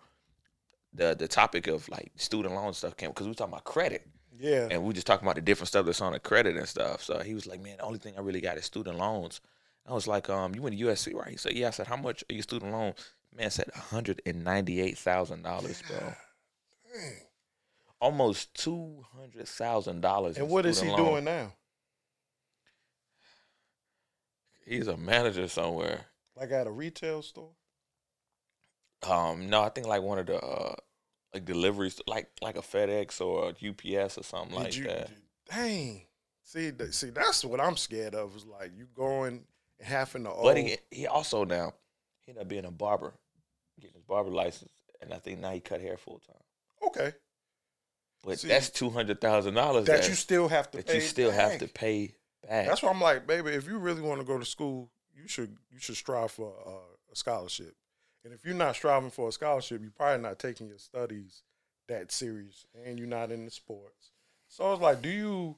the 0.93 1.15
the 1.15 1.29
topic 1.29 1.67
of 1.67 1.89
like 1.89 2.11
student 2.17 2.55
loan 2.55 2.73
stuff 2.73 2.97
came 2.97 3.11
because 3.11 3.27
we 3.27 3.31
were 3.31 3.35
talking 3.35 3.53
about 3.53 3.65
credit, 3.65 4.07
Yeah, 4.39 4.67
and 4.71 4.83
we 4.83 4.89
were 4.89 4.93
just 4.95 5.07
talking 5.07 5.25
about 5.27 5.37
the 5.37 5.43
different 5.43 5.69
stuff 5.69 5.87
that's 5.87 6.01
on 6.01 6.13
the 6.15 6.19
credit 6.21 6.57
and 6.57 6.67
stuff. 6.69 7.03
So 7.03 7.21
he 7.21 7.35
was 7.35 7.47
like, 7.47 7.61
man, 7.63 7.77
the 7.77 7.85
only 7.85 7.99
thing 7.99 8.15
I 8.17 8.21
really 8.23 8.41
got 8.41 8.57
is 8.57 8.65
student 8.65 8.99
loans. 8.99 9.41
I 9.87 9.93
was 9.93 10.09
like, 10.09 10.29
um, 10.31 10.55
you 10.55 10.63
went 10.63 10.77
to 10.77 10.85
USC, 10.85 11.15
right? 11.15 11.29
He 11.31 11.37
said, 11.37 11.53
yeah. 11.53 11.69
I 11.69 11.71
said, 11.71 11.87
how 11.87 11.97
much 11.97 12.25
are 12.29 12.35
your 12.35 12.43
student 12.43 12.73
loan? 12.73 12.95
Man 13.37 13.51
said, 13.51 13.69
one 13.73 13.85
hundred 13.85 14.21
and 14.27 14.43
ninety 14.43 14.81
eight 14.81 14.99
thousand 14.99 15.43
dollars, 15.43 15.81
bro. 15.87 15.99
Dang. 16.95 17.13
Almost 18.01 18.55
two 18.55 19.05
hundred 19.17 19.47
thousand 19.49 20.01
dollars. 20.01 20.37
and 20.39 20.49
what 20.49 20.67
is 20.67 20.81
he 20.81 20.95
doing 20.97 21.25
now? 21.25 21.53
He's 24.67 24.89
a 24.89 24.97
manager 24.97 25.49
somewhere. 25.49 26.07
Like 26.37 26.51
at 26.51 26.67
a 26.67 26.71
retail 26.71 27.23
store? 27.23 27.51
Um, 29.09 29.49
no, 29.49 29.63
I 29.63 29.69
think 29.69 29.87
like 29.87 30.03
one 30.03 30.19
of 30.19 30.27
the 30.27 30.39
uh, 30.43 30.75
like 31.33 31.45
deliveries, 31.45 32.01
like 32.07 32.29
like 32.43 32.57
a 32.57 32.63
FedEx 32.63 33.21
or 33.21 33.51
a 33.51 33.51
UPS 33.51 34.19
or 34.19 34.23
something 34.25 34.57
Did 34.57 34.65
like 34.65 34.77
you- 34.77 34.85
that. 34.85 35.11
Dang. 35.51 36.03
See, 36.43 36.71
th- 36.73 36.93
see, 36.93 37.11
that's 37.11 37.45
what 37.45 37.61
I'm 37.61 37.77
scared 37.77 38.15
of. 38.15 38.37
Is 38.37 38.47
like 38.47 38.73
you 38.77 38.87
going 38.95 39.45
and 39.79 39.89
having 39.89 40.25
to. 40.25 40.33
But 40.43 40.57
he 40.57 40.77
he 40.91 41.07
also 41.07 41.45
now 41.45 41.75
he 42.25 42.31
ended 42.33 42.43
up 42.43 42.49
being 42.49 42.65
a 42.65 42.71
barber, 42.71 43.15
getting 43.81 43.95
his 43.95 44.05
barber 44.05 44.31
license, 44.31 44.73
and 45.01 45.13
I 45.13 45.19
think 45.19 45.41
now 45.41 45.53
he 45.53 45.61
cut 45.61 45.81
hair 45.81 45.97
full 45.97 46.21
time. 46.21 46.89
okay, 46.89 47.13
But 48.25 48.39
See, 48.41 48.49
that's 48.49 48.71
two 48.71 48.91
hundred 48.91 49.21
thousand 49.21 49.55
dollars 49.55 49.87
that 49.87 50.03
that 50.03 50.09
you 50.09 50.15
still 50.15 50.49
have 50.49 50.71
to. 50.73 50.79
that 50.79 50.87
pay 50.87 50.95
you 50.95 51.01
still 51.01 51.31
have 51.33 51.59
to 51.59 51.69
pay 51.69 52.15
back. 52.49 52.67
That's 52.67 52.83
why 52.83 52.91
I'm 52.91 53.01
like, 53.01 53.27
baby, 53.27 53.51
if 53.51 53.67
you 53.67 53.79
really 53.79 54.03
want 54.03 54.21
to 54.21 54.27
go 54.27 54.39
to 54.39 54.45
school, 54.45 54.91
you 55.15 55.29
should 55.29 55.57
you 55.71 55.79
should 55.79 55.97
strive 55.97 56.31
for 56.31 56.53
uh, 56.67 57.13
a 57.13 57.17
scholarship. 57.17 57.75
And 58.25 58.35
if 58.35 58.45
you're 58.45 58.55
not 58.55 58.75
striving 58.75 59.11
for 59.11 59.29
a 59.29 59.33
scholarship, 59.33 59.81
you're 59.83 59.91
probably 59.91 60.23
not 60.23 60.39
taking 60.39 60.69
your 60.69 60.79
studies 60.79 61.43
that 61.89 62.11
serious, 62.11 62.67
and 62.85 62.99
you're 62.99 63.09
not 63.09 63.31
in 63.31 63.45
the 63.45 63.51
sports. 63.51 64.11
So 64.49 64.65
I 64.65 64.71
was 64.71 64.81
like, 64.81 65.03
do 65.03 65.09
you? 65.09 65.57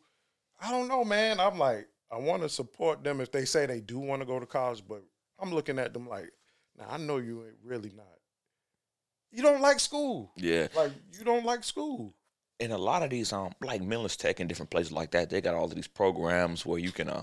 I 0.61 0.71
don't 0.71 0.89
know, 0.89 1.05
man. 1.05 1.41
I'm 1.41 1.59
like, 1.59 1.89
I 2.11 2.19
want 2.19 2.43
to 2.43 2.49
support 2.49 3.05
them 3.05 3.21
if 3.21 3.31
they 3.31 3.45
say 3.45 3.67
they 3.67 3.81
do 3.81 3.99
want 3.99 4.23
to 4.23 4.27
go 4.27 4.41
to 4.41 4.47
college, 4.47 4.83
but 4.89 5.03
I'm 5.39 5.53
looking 5.55 5.79
at 5.79 5.93
them 5.93 6.09
like, 6.09 6.31
now 6.79 6.87
I 6.91 6.97
know 6.99 7.19
you 7.19 7.45
ain't 7.45 7.57
really 7.65 7.93
not. 7.97 8.07
You 9.31 9.43
don't 9.43 9.61
like 9.61 9.79
school. 9.79 10.33
yeah. 10.37 10.69
Like 10.75 10.93
you 11.19 11.25
don't 11.25 11.45
like 11.45 11.63
school. 11.65 12.15
And 12.61 12.73
a 12.73 12.79
lot 12.79 13.03
of 13.03 13.11
these 13.11 13.33
um 13.33 13.53
like 13.61 13.83
Miller's 13.83 14.17
Tech 14.17 14.41
and 14.41 14.49
different 14.49 14.71
places 14.71 14.93
like 14.93 15.11
that, 15.13 15.31
they 15.31 15.41
got 15.41 15.55
all 15.55 15.67
of 15.67 15.75
these 15.75 15.87
programs 15.87 16.67
where 16.67 16.79
you 16.79 16.93
can 16.93 17.09
uh 17.09 17.23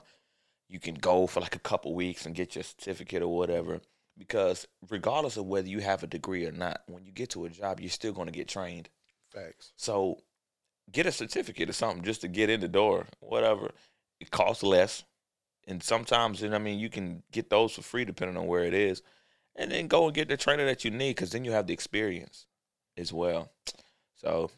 you 0.67 0.79
can 0.79 0.95
go 0.95 1.27
for 1.27 1.41
like 1.41 1.55
a 1.55 1.59
couple 1.59 1.93
weeks 1.93 2.25
and 2.25 2.35
get 2.35 2.55
your 2.55 2.63
certificate 2.63 3.21
or 3.21 3.35
whatever. 3.35 3.81
Because 4.17 4.67
regardless 4.89 5.37
of 5.37 5.45
whether 5.45 5.67
you 5.67 5.79
have 5.79 6.01
a 6.03 6.07
degree 6.07 6.45
or 6.45 6.51
not, 6.51 6.81
when 6.87 7.05
you 7.05 7.11
get 7.11 7.31
to 7.31 7.45
a 7.45 7.49
job, 7.49 7.79
you're 7.79 7.89
still 7.89 8.13
going 8.13 8.27
to 8.27 8.31
get 8.31 8.47
trained. 8.47 8.89
Facts. 9.33 9.73
So 9.75 10.21
get 10.91 11.05
a 11.05 11.11
certificate 11.11 11.69
or 11.69 11.73
something 11.73 12.03
just 12.03 12.21
to 12.21 12.27
get 12.27 12.49
in 12.49 12.61
the 12.61 12.67
door, 12.67 13.07
whatever. 13.19 13.71
It 14.19 14.31
costs 14.31 14.63
less. 14.63 15.03
And 15.67 15.83
sometimes, 15.83 16.43
and 16.43 16.55
I 16.55 16.59
mean, 16.59 16.79
you 16.79 16.89
can 16.89 17.23
get 17.31 17.49
those 17.49 17.73
for 17.73 17.81
free 17.81 18.05
depending 18.05 18.37
on 18.37 18.47
where 18.47 18.63
it 18.63 18.73
is. 18.73 19.01
And 19.55 19.71
then 19.71 19.87
go 19.87 20.05
and 20.05 20.13
get 20.13 20.29
the 20.29 20.37
training 20.37 20.65
that 20.67 20.85
you 20.85 20.91
need 20.91 21.15
because 21.15 21.31
then 21.31 21.45
you 21.45 21.51
have 21.51 21.67
the 21.67 21.73
experience 21.73 22.45
as 22.97 23.11
well. 23.11 23.51
So 24.15 24.49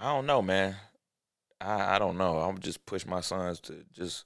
I 0.00 0.04
don't 0.14 0.24
know, 0.24 0.40
man. 0.40 0.76
I, 1.60 1.96
I 1.96 1.98
don't 1.98 2.16
know. 2.16 2.38
I'm 2.38 2.58
just 2.58 2.86
push 2.86 3.04
my 3.04 3.20
sons 3.20 3.60
to 3.60 3.84
just 3.92 4.24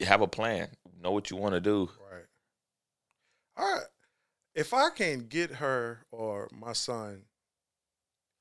have 0.00 0.22
a 0.22 0.26
plan, 0.26 0.68
know 1.02 1.10
what 1.10 1.30
you 1.30 1.36
want 1.36 1.54
to 1.54 1.60
do. 1.60 1.90
Right. 2.10 2.24
All 3.58 3.74
right. 3.74 3.84
If 4.54 4.72
I 4.72 4.88
can 4.88 5.26
get 5.28 5.50
her 5.52 6.06
or 6.10 6.48
my 6.58 6.72
son, 6.72 7.22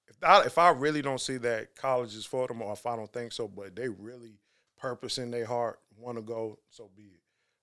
if 0.08 0.16
I, 0.24 0.44
if 0.44 0.58
I 0.58 0.70
really 0.70 1.02
don't 1.02 1.20
see 1.20 1.38
that 1.38 1.76
college 1.76 2.16
is 2.16 2.26
for 2.26 2.48
them, 2.48 2.62
or 2.62 2.72
if 2.72 2.86
I 2.86 2.96
don't 2.96 3.12
think 3.12 3.34
so, 3.34 3.48
but 3.50 3.76
they 3.76 3.90
really 3.90 4.40
purpose 4.78 5.18
in 5.18 5.32
their 5.32 5.46
heart 5.46 5.80
want 5.98 6.18
to 6.18 6.22
go, 6.22 6.60
so 6.70 6.90
be 6.96 7.04
it. 7.04 7.20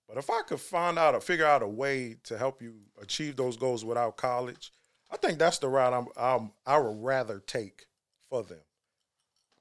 But 0.06 0.18
if 0.18 0.28
I 0.28 0.42
could 0.46 0.60
find 0.60 0.98
out 0.98 1.14
or 1.14 1.20
figure 1.20 1.46
out 1.46 1.62
a 1.62 1.68
way 1.68 2.16
to 2.24 2.36
help 2.36 2.60
you 2.60 2.74
achieve 3.00 3.36
those 3.36 3.56
goals 3.56 3.82
without 3.82 4.18
college, 4.18 4.72
I 5.10 5.16
think 5.16 5.38
that's 5.38 5.58
the 5.58 5.68
route 5.68 5.92
I'm, 5.94 6.06
I'm 6.16 6.52
I 6.66 6.78
would 6.78 7.02
rather 7.02 7.40
take 7.46 7.86
for 8.28 8.42
them. 8.42 8.60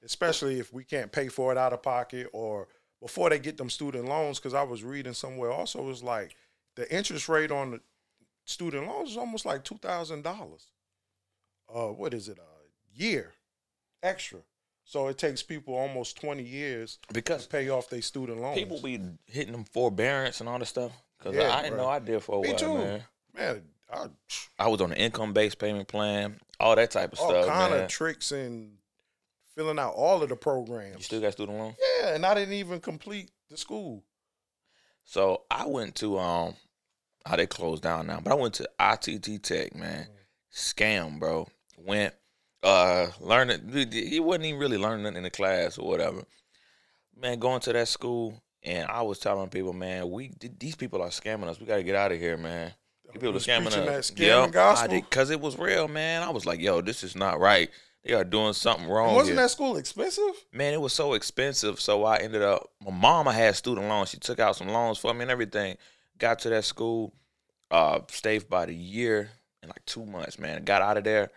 Especially 0.04 0.60
if 0.60 0.72
we 0.72 0.84
can't 0.84 1.10
pay 1.10 1.28
for 1.28 1.50
it 1.52 1.58
out 1.58 1.72
of 1.72 1.82
pocket 1.82 2.28
or 2.32 2.68
before 3.00 3.30
they 3.30 3.38
get 3.38 3.56
them 3.56 3.70
student 3.70 4.06
loans. 4.06 4.38
Because 4.38 4.54
I 4.54 4.62
was 4.62 4.84
reading 4.84 5.12
somewhere 5.12 5.50
also, 5.50 5.80
it 5.80 5.86
was 5.86 6.02
like 6.02 6.36
the 6.76 6.92
interest 6.94 7.28
rate 7.28 7.50
on 7.50 7.72
the 7.72 7.80
student 8.44 8.86
loans 8.86 9.10
is 9.10 9.16
almost 9.16 9.44
like 9.46 9.64
two 9.64 9.78
thousand 9.78 10.22
dollars. 10.22 10.66
Uh, 11.74 11.88
what 11.88 12.14
is 12.14 12.28
it? 12.28 12.38
A 12.38 13.00
year 13.02 13.32
extra. 14.02 14.40
So 14.84 15.08
it 15.08 15.18
takes 15.18 15.42
people 15.42 15.74
almost 15.74 16.18
twenty 16.20 16.44
years 16.44 16.98
Because 17.12 17.42
to 17.44 17.48
pay 17.50 17.68
off 17.68 17.90
their 17.90 18.00
student 18.02 18.40
loans. 18.40 18.56
people 18.58 18.80
be 18.80 19.00
hitting 19.26 19.52
them 19.52 19.64
forbearance 19.64 20.40
and 20.40 20.48
all 20.48 20.58
this 20.58 20.68
stuff. 20.70 20.92
Cause 21.22 21.34
Yeah, 21.34 21.54
I 21.54 21.62
didn't 21.62 21.74
bro. 21.76 21.84
know 21.84 21.90
I 21.90 21.98
did 21.98 22.22
for 22.22 22.38
a 22.38 22.40
Me 22.42 22.48
while, 22.50 22.58
too. 22.58 22.74
man. 22.78 23.02
man, 23.34 23.62
I, 23.90 24.06
I 24.58 24.68
was 24.68 24.80
on 24.80 24.92
an 24.92 24.98
income 24.98 25.32
based 25.32 25.58
payment 25.58 25.88
plan, 25.88 26.38
all 26.60 26.76
that 26.76 26.90
type 26.90 27.12
of 27.12 27.20
all 27.20 27.30
stuff, 27.30 27.46
kind 27.46 27.72
man. 27.72 27.84
of 27.84 27.90
tricks 27.90 28.32
and 28.32 28.72
filling 29.54 29.78
out 29.78 29.94
all 29.94 30.22
of 30.22 30.28
the 30.28 30.36
programs. 30.36 30.98
you 30.98 31.02
still 31.02 31.20
got 31.20 31.32
student 31.32 31.58
loans? 31.58 31.76
yeah, 32.00 32.14
and 32.14 32.24
I 32.24 32.34
didn't 32.34 32.54
even 32.54 32.80
complete 32.80 33.30
the 33.50 33.56
school. 33.56 34.04
So 35.04 35.42
I 35.50 35.66
went 35.66 35.94
to 35.96 36.18
um, 36.18 36.54
how 37.24 37.36
they 37.36 37.46
closed 37.46 37.82
down 37.82 38.06
now, 38.06 38.20
but 38.20 38.30
I 38.30 38.36
went 38.36 38.54
to 38.54 38.68
ITT 38.78 39.42
Tech, 39.42 39.74
man. 39.74 40.06
Scam, 40.52 41.18
bro. 41.18 41.48
Went 41.76 42.14
uh 42.62 43.06
learning. 43.20 43.88
He 43.90 44.18
wasn't 44.20 44.46
even 44.46 44.60
really 44.60 44.78
learning 44.78 45.04
nothing 45.04 45.18
in 45.18 45.22
the 45.22 45.30
class 45.30 45.78
or 45.78 45.88
whatever. 45.88 46.24
Man, 47.16 47.38
going 47.38 47.60
to 47.60 47.72
that 47.72 47.88
school, 47.88 48.42
and 48.62 48.88
I 48.88 49.02
was 49.02 49.18
telling 49.18 49.48
people, 49.48 49.72
man, 49.72 50.10
we 50.10 50.32
these 50.58 50.76
people 50.76 51.02
are 51.02 51.08
scamming 51.08 51.48
us. 51.48 51.60
We 51.60 51.66
got 51.66 51.76
to 51.76 51.82
get 51.82 51.94
out 51.94 52.12
of 52.12 52.18
here, 52.18 52.36
man. 52.36 52.72
These 53.08 53.14
people 53.14 53.30
are 53.30 53.32
was 53.32 53.46
scamming 53.46 53.62
preaching 53.62 53.88
us. 53.88 54.10
that 54.10 54.16
scamming 54.16 54.52
gospel? 54.52 54.88
because 54.94 55.30
it 55.30 55.40
was 55.40 55.58
real, 55.58 55.88
man. 55.88 56.22
I 56.22 56.30
was 56.30 56.46
like, 56.46 56.60
yo, 56.60 56.80
this 56.80 57.02
is 57.02 57.16
not 57.16 57.40
right. 57.40 57.70
They 58.04 58.14
are 58.14 58.24
doing 58.24 58.52
something 58.52 58.88
wrong. 58.88 59.14
Wasn't 59.14 59.36
here. 59.36 59.42
that 59.42 59.50
school 59.50 59.76
expensive? 59.76 60.46
Man, 60.52 60.72
it 60.72 60.80
was 60.80 60.92
so 60.92 61.14
expensive. 61.14 61.80
So 61.80 62.04
I 62.04 62.18
ended 62.18 62.42
up. 62.42 62.70
My 62.84 62.92
mama 62.92 63.32
had 63.32 63.56
student 63.56 63.88
loans. 63.88 64.10
She 64.10 64.18
took 64.18 64.38
out 64.38 64.56
some 64.56 64.68
loans 64.68 64.98
for 64.98 65.12
me 65.12 65.22
and 65.22 65.30
everything. 65.30 65.76
Got 66.18 66.38
to 66.40 66.50
that 66.50 66.64
school, 66.64 67.12
uh, 67.70 68.00
stayed 68.08 68.40
for 68.40 68.46
about 68.46 68.68
a 68.68 68.74
year 68.74 69.30
and 69.62 69.68
like 69.68 69.84
two 69.84 70.06
months. 70.06 70.38
Man, 70.38 70.64
got 70.64 70.82
out 70.82 70.96
of 70.96 71.04
there 71.04 71.30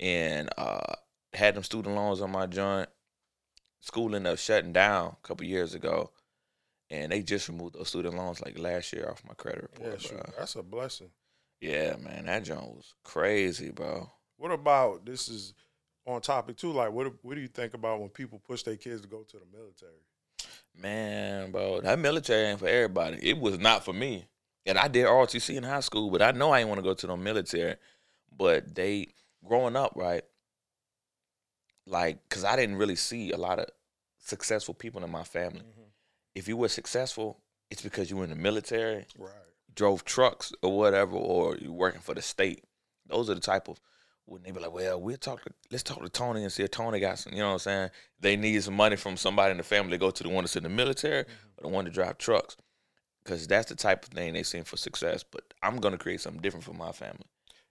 and 0.00 0.48
uh, 0.56 0.94
had 1.34 1.54
them 1.54 1.62
student 1.62 1.94
loans 1.94 2.20
on 2.20 2.30
my 2.30 2.46
joint. 2.46 2.88
School 3.80 4.14
ended 4.14 4.32
up 4.32 4.38
shutting 4.38 4.72
down 4.72 5.16
a 5.22 5.26
couple 5.26 5.46
years 5.46 5.74
ago, 5.74 6.10
and 6.90 7.12
they 7.12 7.22
just 7.22 7.48
removed 7.48 7.74
those 7.74 7.88
student 7.88 8.16
loans 8.16 8.40
like 8.40 8.58
last 8.58 8.92
year 8.92 9.08
off 9.10 9.22
my 9.26 9.34
credit 9.34 9.62
report. 9.62 10.10
Yeah, 10.10 10.22
that's 10.38 10.56
a 10.56 10.62
blessing. 10.62 11.10
Yeah, 11.60 11.96
man, 11.96 12.26
that 12.26 12.44
joint 12.44 12.62
was 12.62 12.94
crazy, 13.02 13.70
bro. 13.70 14.08
What 14.36 14.52
about 14.52 15.04
this? 15.04 15.28
Is 15.28 15.54
on 16.06 16.20
topic 16.20 16.56
too. 16.56 16.72
Like, 16.72 16.92
what 16.92 17.12
what 17.22 17.34
do 17.34 17.40
you 17.40 17.48
think 17.48 17.74
about 17.74 18.00
when 18.00 18.08
people 18.08 18.40
push 18.46 18.62
their 18.62 18.76
kids 18.76 19.02
to 19.02 19.08
go 19.08 19.22
to 19.22 19.36
the 19.36 19.56
military? 19.56 19.92
Man, 20.80 21.50
bro, 21.50 21.80
that 21.80 21.98
military 21.98 22.46
ain't 22.46 22.60
for 22.60 22.68
everybody. 22.68 23.18
It 23.20 23.38
was 23.38 23.58
not 23.58 23.84
for 23.84 23.92
me. 23.92 24.26
And 24.64 24.78
I 24.78 24.86
did 24.86 25.06
ROTC 25.06 25.56
in 25.56 25.64
high 25.64 25.80
school, 25.80 26.10
but 26.10 26.22
I 26.22 26.30
know 26.30 26.52
I 26.52 26.58
didn't 26.58 26.68
want 26.68 26.78
to 26.78 26.84
go 26.84 26.94
to 26.94 27.06
the 27.06 27.16
military. 27.16 27.76
But 28.36 28.74
they, 28.74 29.08
growing 29.44 29.74
up, 29.74 29.94
right, 29.96 30.22
like, 31.86 32.20
because 32.28 32.44
I 32.44 32.54
didn't 32.54 32.76
really 32.76 32.94
see 32.94 33.32
a 33.32 33.36
lot 33.36 33.58
of 33.58 33.66
successful 34.18 34.74
people 34.74 35.02
in 35.02 35.10
my 35.10 35.24
family. 35.24 35.60
Mm-hmm. 35.60 35.77
If 36.34 36.48
you 36.48 36.56
were 36.56 36.68
successful, 36.68 37.40
it's 37.70 37.82
because 37.82 38.10
you 38.10 38.16
were 38.16 38.24
in 38.24 38.30
the 38.30 38.36
military, 38.36 39.06
Right. 39.18 39.32
drove 39.74 40.04
trucks 40.04 40.52
or 40.62 40.76
whatever, 40.76 41.16
or 41.16 41.56
you're 41.56 41.72
working 41.72 42.00
for 42.00 42.14
the 42.14 42.22
state. 42.22 42.64
Those 43.06 43.30
are 43.30 43.34
the 43.34 43.40
type 43.40 43.68
of 43.68 43.80
when 44.28 44.42
they 44.42 44.50
be 44.50 44.60
like, 44.60 44.72
well, 44.72 45.00
we'll 45.00 45.16
talk 45.16 45.42
to 45.44 45.50
let's 45.70 45.82
talk 45.82 46.02
to 46.02 46.08
Tony 46.08 46.42
and 46.42 46.52
see 46.52 46.62
if 46.62 46.70
Tony 46.70 47.00
got 47.00 47.18
some, 47.18 47.32
you 47.32 47.38
know 47.38 47.48
what 47.48 47.52
I'm 47.54 47.58
saying? 47.60 47.90
They 48.20 48.36
need 48.36 48.62
some 48.62 48.74
money 48.74 48.96
from 48.96 49.16
somebody 49.16 49.52
in 49.52 49.56
the 49.56 49.62
family 49.62 49.92
to 49.92 49.98
go 49.98 50.10
to 50.10 50.22
the 50.22 50.28
one 50.28 50.44
that's 50.44 50.56
in 50.56 50.62
the 50.62 50.68
military 50.68 51.24
mm-hmm. 51.24 51.58
or 51.58 51.62
the 51.62 51.68
one 51.68 51.84
to 51.86 51.90
drive 51.90 52.18
trucks. 52.18 52.56
Cause 53.24 53.46
that's 53.46 53.68
the 53.68 53.74
type 53.74 54.04
of 54.04 54.10
thing 54.10 54.32
they 54.32 54.42
seem 54.42 54.64
for 54.64 54.76
success. 54.76 55.22
But 55.22 55.44
I'm 55.62 55.78
gonna 55.78 55.98
create 55.98 56.20
something 56.20 56.40
different 56.40 56.64
for 56.64 56.72
my 56.72 56.92
family. 56.92 57.26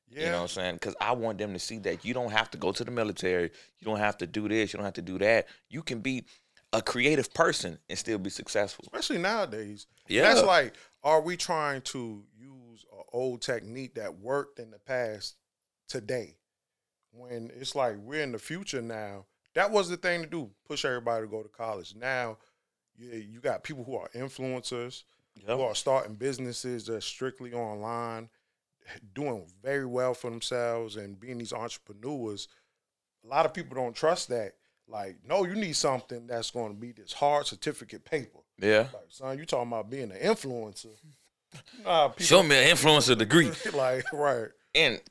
Yeah. 0.09 0.19
You 0.19 0.25
know 0.27 0.35
what 0.37 0.41
I'm 0.41 0.47
saying? 0.47 0.73
Because 0.75 0.95
I 1.01 1.11
want 1.13 1.37
them 1.37 1.53
to 1.53 1.59
see 1.59 1.79
that 1.79 2.05
you 2.05 2.13
don't 2.13 2.31
have 2.31 2.49
to 2.51 2.57
go 2.57 2.71
to 2.71 2.83
the 2.83 2.91
military. 2.91 3.51
You 3.79 3.85
don't 3.85 3.97
have 3.97 4.17
to 4.19 4.27
do 4.27 4.47
this. 4.47 4.71
You 4.71 4.77
don't 4.77 4.85
have 4.85 4.93
to 4.93 5.01
do 5.01 5.17
that. 5.19 5.47
You 5.69 5.81
can 5.81 5.99
be 5.99 6.25
a 6.73 6.81
creative 6.81 7.33
person 7.33 7.77
and 7.89 7.97
still 7.97 8.17
be 8.17 8.29
successful. 8.29 8.83
Especially 8.85 9.17
nowadays. 9.17 9.87
Yeah. 10.07 10.23
That's 10.23 10.43
like, 10.43 10.73
are 11.03 11.21
we 11.21 11.37
trying 11.37 11.81
to 11.81 12.23
use 12.37 12.85
an 12.91 13.03
old 13.13 13.41
technique 13.41 13.95
that 13.95 14.19
worked 14.19 14.59
in 14.59 14.71
the 14.71 14.79
past 14.79 15.35
today? 15.87 16.35
When 17.11 17.51
it's 17.55 17.75
like 17.75 17.95
we're 17.97 18.21
in 18.21 18.31
the 18.31 18.39
future 18.39 18.81
now. 18.81 19.25
That 19.55 19.71
was 19.71 19.89
the 19.89 19.97
thing 19.97 20.21
to 20.21 20.27
do. 20.27 20.51
Push 20.67 20.85
everybody 20.85 21.25
to 21.25 21.31
go 21.31 21.41
to 21.41 21.49
college. 21.49 21.95
Now, 21.95 22.37
you, 22.95 23.09
you 23.09 23.39
got 23.39 23.63
people 23.63 23.83
who 23.83 23.95
are 23.95 24.09
influencers, 24.09 25.03
who 25.45 25.61
are 25.61 25.73
starting 25.73 26.13
businesses 26.13 26.85
that's 26.85 27.05
strictly 27.05 27.53
online, 27.53 28.29
doing 29.15 29.47
very 29.63 29.85
well 29.85 30.13
for 30.13 30.29
themselves 30.29 30.95
and 30.95 31.19
being 31.19 31.39
these 31.39 31.53
entrepreneurs. 31.53 32.47
A 33.25 33.27
lot 33.27 33.47
of 33.47 33.53
people 33.53 33.75
don't 33.75 33.95
trust 33.95 34.29
that. 34.29 34.56
Like, 34.87 35.17
no, 35.27 35.43
you 35.45 35.55
need 35.55 35.75
something 35.75 36.27
that's 36.27 36.51
going 36.51 36.73
to 36.73 36.79
be 36.79 36.91
this 36.93 37.13
hard 37.13 37.45
certificate 37.45 38.05
paper. 38.05 38.39
Yeah. 38.59 38.87
Like, 38.93 39.05
son, 39.09 39.37
you 39.37 39.45
talking 39.45 39.67
about 39.67 39.89
being 39.89 40.11
an 40.11 40.17
influencer? 40.17 40.87
Nah, 41.83 42.09
people, 42.09 42.25
Show 42.25 42.43
me 42.43 42.55
an 42.55 42.75
influencer 42.75 43.17
degree. 43.17 43.51
like, 43.73 44.05
right? 44.13 44.49
and 44.75 45.01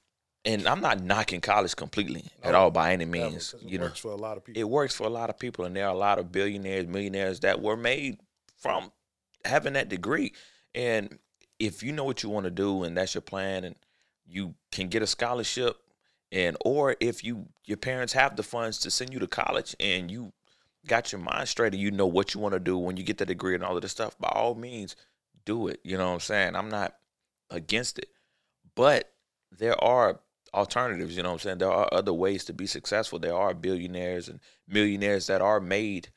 and 0.44 0.68
I'm 0.68 0.80
not 0.80 1.02
knocking 1.02 1.40
college 1.40 1.74
completely 1.74 2.24
at 2.42 2.54
all 2.54 2.70
by 2.70 2.92
any 2.92 3.04
Never, 3.04 3.30
means. 3.30 3.54
it 3.54 3.62
You 3.68 3.78
know, 3.78 3.86
works 3.86 3.98
for 3.98 4.12
a 4.12 4.16
lot 4.16 4.36
of 4.36 4.44
people. 4.44 4.60
it 4.60 4.64
works 4.68 4.94
for 4.94 5.04
a 5.04 5.10
lot 5.10 5.28
of 5.28 5.38
people, 5.38 5.64
and 5.64 5.74
there 5.74 5.86
are 5.86 5.94
a 5.94 5.98
lot 5.98 6.18
of 6.20 6.30
billionaires, 6.30 6.86
millionaires 6.86 7.40
that 7.40 7.60
were 7.60 7.76
made 7.76 8.18
from 8.56 8.92
having 9.44 9.72
that 9.72 9.88
degree. 9.88 10.34
And 10.74 11.18
if 11.58 11.82
you 11.82 11.90
know 11.92 12.04
what 12.04 12.22
you 12.22 12.28
want 12.30 12.44
to 12.44 12.50
do 12.50 12.84
and 12.84 12.96
that's 12.96 13.14
your 13.14 13.22
plan, 13.22 13.64
and 13.64 13.74
you 14.28 14.54
can 14.70 14.86
get 14.88 15.02
a 15.02 15.06
scholarship, 15.06 15.78
and 16.32 16.56
or 16.64 16.96
if 17.00 17.22
you 17.24 17.48
your 17.64 17.76
parents 17.76 18.12
have 18.12 18.36
the 18.36 18.42
funds 18.42 18.78
to 18.80 18.90
send 18.90 19.12
you 19.12 19.18
to 19.18 19.26
college, 19.26 19.74
and 19.80 20.10
you 20.10 20.32
got 20.86 21.12
your 21.12 21.20
mind 21.20 21.48
straight, 21.48 21.72
and 21.72 21.82
you 21.82 21.90
know 21.90 22.06
what 22.06 22.34
you 22.34 22.40
want 22.40 22.54
to 22.54 22.60
do 22.60 22.78
when 22.78 22.96
you 22.96 23.02
get 23.02 23.18
the 23.18 23.26
degree 23.26 23.54
and 23.54 23.64
all 23.64 23.76
of 23.76 23.82
this 23.82 23.92
stuff, 23.92 24.18
by 24.18 24.28
all 24.28 24.54
means, 24.54 24.96
do 25.44 25.68
it. 25.68 25.80
You 25.82 25.96
know 25.96 26.08
what 26.08 26.14
I'm 26.14 26.20
saying? 26.20 26.56
I'm 26.56 26.68
not 26.68 26.94
against 27.50 27.98
it, 27.98 28.08
but 28.74 29.12
there 29.50 29.82
are 29.82 30.20
alternatives. 30.54 31.16
You 31.16 31.22
know 31.22 31.30
what 31.30 31.34
I'm 31.34 31.40
saying? 31.40 31.58
There 31.58 31.70
are 31.70 31.88
other 31.92 32.12
ways 32.12 32.44
to 32.46 32.52
be 32.52 32.66
successful. 32.66 33.18
There 33.18 33.36
are 33.36 33.54
billionaires 33.54 34.28
and 34.28 34.40
millionaires 34.68 35.26
that 35.26 35.40
are 35.40 35.60
made 35.60 36.08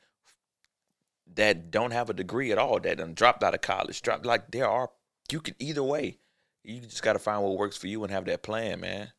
that 1.34 1.70
don't 1.70 1.92
have 1.92 2.10
a 2.10 2.14
degree 2.14 2.50
at 2.50 2.58
all, 2.58 2.80
that 2.80 2.98
done 2.98 3.14
dropped 3.14 3.44
out 3.44 3.54
of 3.54 3.60
college. 3.60 4.02
Dropped 4.02 4.26
like 4.26 4.50
there 4.50 4.68
are. 4.68 4.90
You 5.30 5.40
can 5.40 5.54
either 5.58 5.82
way. 5.82 6.18
You 6.64 6.80
just 6.80 7.02
got 7.02 7.12
to 7.14 7.18
find 7.18 7.42
what 7.42 7.56
works 7.56 7.76
for 7.76 7.86
you 7.86 8.02
and 8.02 8.12
have 8.12 8.24
that 8.26 8.42
plan, 8.42 8.80
man. 8.80 9.12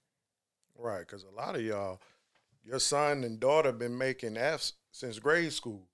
Right, 0.82 1.00
because 1.00 1.24
a 1.24 1.36
lot 1.36 1.56
of 1.56 1.62
y'all, 1.62 2.02
your 2.64 2.80
son 2.80 3.24
and 3.24 3.40
daughter 3.40 3.72
been 3.72 3.98
making 3.98 4.38
Fs 4.38 4.74
since 4.92 5.20
grade 5.20 5.54
school. 5.54 5.88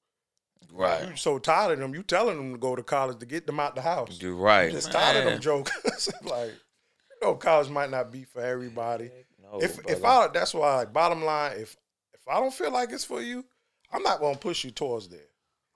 Right. 0.71 1.09
You 1.09 1.15
so 1.15 1.39
tired 1.39 1.73
of 1.73 1.79
them, 1.79 1.93
you 1.93 2.03
telling 2.03 2.37
them 2.37 2.53
to 2.53 2.57
go 2.57 2.75
to 2.75 2.83
college 2.83 3.19
to 3.19 3.25
get 3.25 3.45
them 3.45 3.59
out 3.59 3.75
the 3.75 3.81
house. 3.81 4.19
You're 4.21 4.35
right. 4.35 4.65
You 4.65 4.71
just 4.71 4.91
tired 4.91 5.17
of 5.17 5.23
them 5.25 5.33
man. 5.33 5.41
jokers. 5.41 6.09
like, 6.23 6.49
you 6.51 7.17
know, 7.21 7.35
college 7.35 7.69
might 7.69 7.89
not 7.89 8.11
be 8.11 8.23
for 8.23 8.41
everybody. 8.41 9.11
No, 9.41 9.59
if 9.59 9.79
if. 9.87 10.03
I 10.03 10.27
that's 10.27 10.53
why 10.53 10.75
like 10.75 10.93
bottom 10.93 11.23
line, 11.23 11.53
if 11.57 11.77
if 12.13 12.27
I 12.27 12.39
don't 12.39 12.53
feel 12.53 12.71
like 12.71 12.91
it's 12.91 13.05
for 13.05 13.21
you, 13.21 13.45
I'm 13.91 14.03
not 14.03 14.19
gonna 14.19 14.37
push 14.37 14.63
you 14.63 14.71
towards 14.71 15.07
there. 15.07 15.19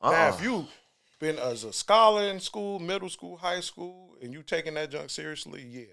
Now 0.03 0.10
Uh-uh. 0.10 0.30
if 0.30 0.41
uh. 0.41 0.44
you 0.44 0.68
been 1.20 1.38
as 1.38 1.63
a 1.63 1.72
scholar 1.72 2.24
in 2.24 2.39
school, 2.39 2.80
middle 2.80 3.10
school, 3.10 3.38
high 3.38 3.60
school, 3.60 4.15
and 4.22 4.34
you 4.34 4.41
taking 4.41 4.74
that 4.74 4.91
junk 4.91 5.10
seriously, 5.10 5.63
yeah. 5.70 5.86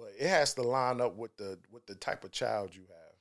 But 0.00 0.14
it 0.18 0.28
has 0.28 0.54
to 0.54 0.62
line 0.62 1.00
up 1.00 1.16
with 1.16 1.36
the 1.36 1.58
with 1.70 1.84
the 1.86 1.94
type 1.94 2.24
of 2.24 2.32
child 2.32 2.70
you 2.74 2.82
have. 2.88 3.14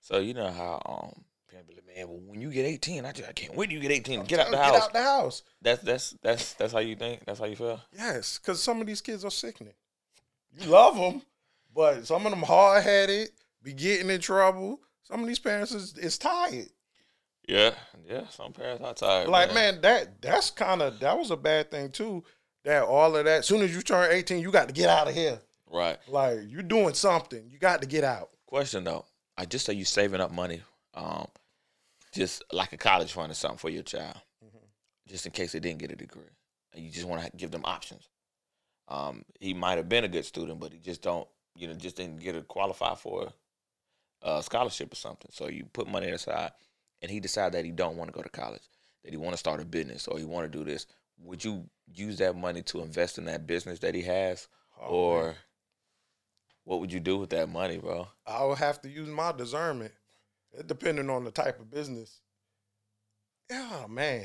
So 0.00 0.18
you 0.18 0.34
know 0.34 0.50
how 0.50 0.82
um 0.84 1.24
parents 1.48 1.68
be 1.68 1.74
like, 1.76 1.96
man, 1.96 2.08
well, 2.08 2.20
when 2.26 2.40
you 2.42 2.50
get 2.50 2.66
18, 2.66 3.06
I 3.06 3.12
just 3.12 3.28
I 3.28 3.32
can't 3.32 3.54
wait 3.54 3.70
till 3.70 3.74
you 3.74 3.80
get 3.80 3.90
18 3.90 4.20
to 4.20 4.26
get 4.26 4.40
out 4.40 4.50
the 4.50 4.58
house. 4.58 4.72
Get 4.72 4.82
out 4.82 4.92
the 4.92 5.02
house. 5.02 5.42
That's 5.62 5.82
that's 5.82 6.16
that's 6.22 6.52
that's 6.54 6.72
how 6.72 6.80
you 6.80 6.94
think. 6.94 7.24
That's 7.24 7.40
how 7.40 7.46
you 7.46 7.56
feel. 7.56 7.80
Yes, 7.96 8.38
because 8.38 8.62
some 8.62 8.80
of 8.80 8.86
these 8.86 9.00
kids 9.00 9.24
are 9.24 9.30
sickening. 9.30 9.72
You 10.58 10.68
love 10.68 10.96
them, 10.96 11.22
but 11.74 12.06
some 12.06 12.26
of 12.26 12.30
them 12.30 12.42
hard 12.42 12.82
headed, 12.82 13.30
be 13.62 13.72
getting 13.72 14.10
in 14.10 14.20
trouble. 14.20 14.80
Some 15.02 15.20
of 15.20 15.26
these 15.26 15.38
parents 15.38 15.72
is, 15.72 15.96
is 15.96 16.18
tired. 16.18 16.68
Yeah, 17.48 17.74
yeah. 18.08 18.26
Some 18.28 18.52
parents 18.52 18.82
are 18.82 18.94
tired. 18.94 19.28
Like 19.28 19.54
man, 19.54 19.80
that 19.82 20.20
that's 20.20 20.50
kind 20.50 20.82
of 20.82 20.98
that 21.00 21.16
was 21.16 21.30
a 21.30 21.36
bad 21.36 21.70
thing 21.70 21.90
too. 21.90 22.24
That 22.64 22.82
all 22.82 23.16
of 23.16 23.24
that. 23.24 23.44
Soon 23.44 23.62
as 23.62 23.74
you 23.74 23.82
turn 23.82 24.10
eighteen, 24.12 24.40
you 24.40 24.50
got 24.50 24.68
to 24.68 24.74
get 24.74 24.88
out 24.88 25.08
of 25.08 25.14
here. 25.14 25.40
Right. 25.70 25.98
Like 26.08 26.40
you're 26.48 26.62
doing 26.62 26.94
something, 26.94 27.48
you 27.50 27.58
got 27.58 27.80
to 27.82 27.86
get 27.88 28.04
out. 28.04 28.30
Question 28.46 28.84
though, 28.84 29.04
I 29.36 29.44
just 29.44 29.66
say 29.66 29.72
you 29.74 29.84
saving 29.84 30.20
up 30.20 30.30
money, 30.32 30.62
um, 30.94 31.26
just 32.12 32.42
like 32.52 32.72
a 32.72 32.76
college 32.76 33.12
fund 33.12 33.30
or 33.30 33.34
something 33.34 33.58
for 33.58 33.70
your 33.70 33.82
child, 33.82 34.16
Mm-hmm. 34.44 34.64
just 35.08 35.26
in 35.26 35.32
case 35.32 35.52
they 35.52 35.60
didn't 35.60 35.78
get 35.80 35.90
a 35.92 35.96
degree, 35.96 36.22
and 36.72 36.84
you 36.84 36.90
just 36.90 37.06
want 37.06 37.22
to 37.24 37.30
give 37.36 37.50
them 37.50 37.62
options. 37.64 38.08
Um, 38.88 39.24
he 39.40 39.52
might 39.54 39.78
have 39.78 39.88
been 39.88 40.04
a 40.04 40.08
good 40.08 40.24
student, 40.24 40.60
but 40.60 40.72
he 40.72 40.78
just 40.78 41.02
don't, 41.02 41.26
you 41.56 41.66
know, 41.66 41.74
just 41.74 41.96
didn't 41.96 42.20
get 42.20 42.36
a 42.36 42.42
qualify 42.42 42.94
for 42.94 43.32
a 44.22 44.42
scholarship 44.42 44.92
or 44.92 44.96
something. 44.96 45.30
So 45.32 45.48
you 45.48 45.64
put 45.72 45.88
money 45.88 46.08
aside, 46.10 46.52
and 47.02 47.10
he 47.10 47.18
decided 47.18 47.54
that 47.54 47.64
he 47.64 47.72
don't 47.72 47.96
want 47.96 48.08
to 48.08 48.14
go 48.16 48.22
to 48.22 48.28
college, 48.28 48.62
that 49.02 49.10
he 49.10 49.16
want 49.16 49.32
to 49.32 49.38
start 49.38 49.60
a 49.60 49.64
business 49.64 50.06
or 50.06 50.18
he 50.18 50.24
want 50.24 50.50
to 50.50 50.58
do 50.58 50.64
this. 50.64 50.86
Would 51.18 51.44
you 51.44 51.68
use 51.92 52.18
that 52.18 52.36
money 52.36 52.62
to 52.62 52.80
invest 52.80 53.18
in 53.18 53.24
that 53.24 53.46
business 53.46 53.80
that 53.80 53.94
he 53.94 54.02
has, 54.02 54.46
Oh, 54.80 54.86
or 54.88 55.22
man. 55.24 55.34
What 56.66 56.80
would 56.80 56.92
you 56.92 56.98
do 56.98 57.16
with 57.16 57.30
that 57.30 57.48
money, 57.48 57.78
bro? 57.78 58.08
I 58.26 58.44
would 58.44 58.58
have 58.58 58.82
to 58.82 58.88
use 58.88 59.08
my 59.08 59.30
discernment. 59.30 59.92
It 60.52 60.66
depending 60.66 61.08
on 61.08 61.22
the 61.22 61.30
type 61.30 61.60
of 61.60 61.70
business. 61.70 62.20
Yeah, 63.48 63.86
man. 63.88 64.24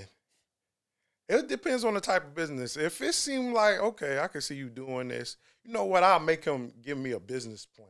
It 1.29 1.47
depends 1.47 1.85
on 1.85 1.93
the 1.93 2.01
type 2.01 2.23
of 2.23 2.33
business. 2.33 2.77
If 2.77 2.99
it 2.99 3.13
seemed 3.13 3.53
like 3.53 3.79
okay, 3.79 4.19
I 4.19 4.27
can 4.27 4.41
see 4.41 4.55
you 4.55 4.69
doing 4.69 5.07
this. 5.09 5.37
You 5.63 5.71
know 5.71 5.85
what? 5.85 6.03
I'll 6.03 6.19
make 6.19 6.43
him 6.43 6.73
give 6.81 6.97
me 6.97 7.11
a 7.11 7.19
business 7.19 7.67
plan. 7.67 7.87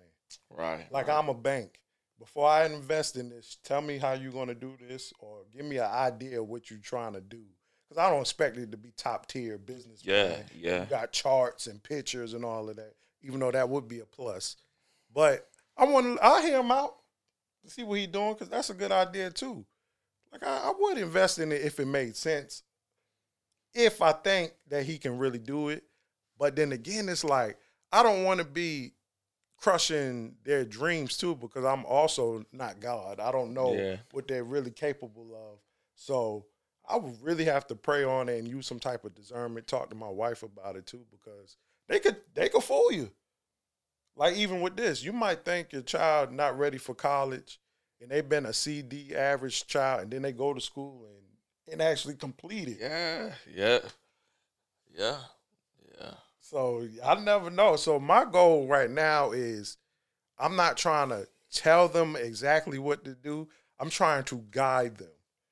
Right. 0.50 0.86
Like 0.92 1.08
I'm 1.08 1.30
a 1.30 1.34
bank. 1.34 1.80
Before 2.20 2.48
I 2.48 2.66
invest 2.66 3.16
in 3.16 3.30
this, 3.30 3.58
tell 3.64 3.82
me 3.82 3.98
how 3.98 4.14
you're 4.14 4.34
gonna 4.34 4.54
do 4.54 4.76
this, 4.86 5.14
or 5.20 5.46
give 5.56 5.66
me 5.66 5.78
an 5.78 5.90
idea 5.90 6.42
of 6.42 6.50
what 6.50 6.70
you're 6.70 6.80
trying 6.80 7.14
to 7.14 7.22
do. 7.22 7.42
Because 7.88 8.04
I 8.06 8.10
don't 8.10 8.22
expect 8.22 8.58
it 8.58 8.72
to 8.72 8.78
be 8.78 8.92
top 8.98 9.28
tier 9.28 9.58
business. 9.58 10.02
Yeah, 10.04 10.28
plan. 10.28 10.44
yeah. 10.54 10.80
You 10.82 10.90
got 10.90 11.14
charts 11.14 11.68
and 11.68 11.82
pictures 11.82 12.34
and 12.34 12.44
all 12.44 12.70
of 12.70 12.76
that. 12.76 12.96
Even 13.24 13.40
though 13.40 13.52
that 13.52 13.70
would 13.70 13.88
be 13.88 14.00
a 14.00 14.06
plus, 14.06 14.56
but 15.14 15.48
I 15.78 15.86
want 15.86 16.18
to. 16.18 16.26
I 16.26 16.42
hear 16.42 16.60
him 16.60 16.72
out 16.72 16.96
to 17.64 17.70
see 17.70 17.84
what 17.84 18.00
he's 18.00 18.08
doing 18.08 18.34
because 18.34 18.50
that's 18.50 18.70
a 18.70 18.74
good 18.76 18.92
idea 18.92 19.30
too. 19.30 19.66
Like 20.32 20.44
I, 20.44 20.70
I 20.70 20.74
would 20.78 20.98
invest 20.98 21.40
in 21.40 21.52
it 21.52 21.62
if 21.62 21.80
it 21.80 21.86
made 21.86 22.16
sense. 22.16 22.64
If 23.74 24.02
I 24.02 24.12
think 24.12 24.54
that 24.70 24.86
he 24.86 24.98
can 24.98 25.18
really 25.18 25.40
do 25.40 25.70
it, 25.70 25.84
but 26.38 26.56
then 26.56 26.72
again, 26.72 27.08
it's 27.10 27.24
like 27.24 27.58
I 27.92 28.04
don't 28.04 28.24
want 28.24 28.40
to 28.40 28.46
be 28.46 28.94
crushing 29.58 30.36
their 30.44 30.66
dreams 30.66 31.18
too 31.18 31.36
because 31.36 31.64
I'm 31.64 31.86
also 31.86 32.44
not 32.52 32.80
God. 32.80 33.20
I 33.20 33.32
don't 33.32 33.54
know 33.54 33.76
Yeah. 33.76 33.98
what 34.12 34.28
they're 34.28 34.44
really 34.44 34.72
capable 34.72 35.36
of. 35.36 35.60
So 35.96 36.48
I 36.90 36.98
would 36.98 37.22
really 37.22 37.46
have 37.46 37.68
to 37.68 37.76
pray 37.76 38.04
on 38.04 38.28
it 38.28 38.40
and 38.40 38.48
use 38.48 38.66
some 38.66 38.80
type 38.80 39.06
of 39.06 39.14
discernment. 39.14 39.68
Talk 39.68 39.90
to 39.90 39.96
my 39.96 40.10
wife 40.10 40.42
about 40.44 40.76
it 40.76 40.88
too 40.88 41.06
because 41.12 41.58
they 41.92 42.00
could 42.00 42.16
they 42.34 42.48
could 42.48 42.64
fool 42.64 42.92
you. 42.92 43.12
Like 44.16 44.36
even 44.36 44.62
with 44.62 44.78
this, 44.78 45.04
you 45.04 45.12
might 45.12 45.44
think 45.44 45.74
your 45.74 45.82
child 45.82 46.32
not 46.32 46.58
ready 46.58 46.78
for 46.78 46.96
college, 46.96 47.60
and 48.00 48.10
they've 48.10 48.28
been 48.28 48.46
a 48.46 48.54
CD 48.54 49.14
average 49.14 49.68
child, 49.68 50.04
and 50.04 50.12
then 50.12 50.22
they 50.22 50.32
go 50.32 50.54
to 50.54 50.62
school 50.62 51.06
and 51.06 51.74
and 51.74 51.82
actually 51.82 52.16
complete 52.16 52.70
it. 52.70 52.78
Yeah, 52.80 53.34
yeah, 53.54 53.80
yeah, 54.98 55.18
yeah. 56.00 56.14
So 56.40 56.88
I 57.04 57.16
never 57.16 57.50
know. 57.50 57.76
So 57.76 58.00
my 58.00 58.24
goal 58.24 58.68
right 58.68 58.90
now 58.90 59.32
is 59.32 59.78
I'm 60.40 60.56
not 60.56 60.78
trying 60.78 61.10
to 61.10 61.28
tell 61.52 61.90
them 61.90 62.16
exactly 62.16 62.80
what 62.80 63.04
to 63.04 63.16
do. 63.16 63.50
I'm 63.80 63.90
trying 63.90 64.24
to 64.26 64.46
guide 64.50 64.98
them. 64.98 65.10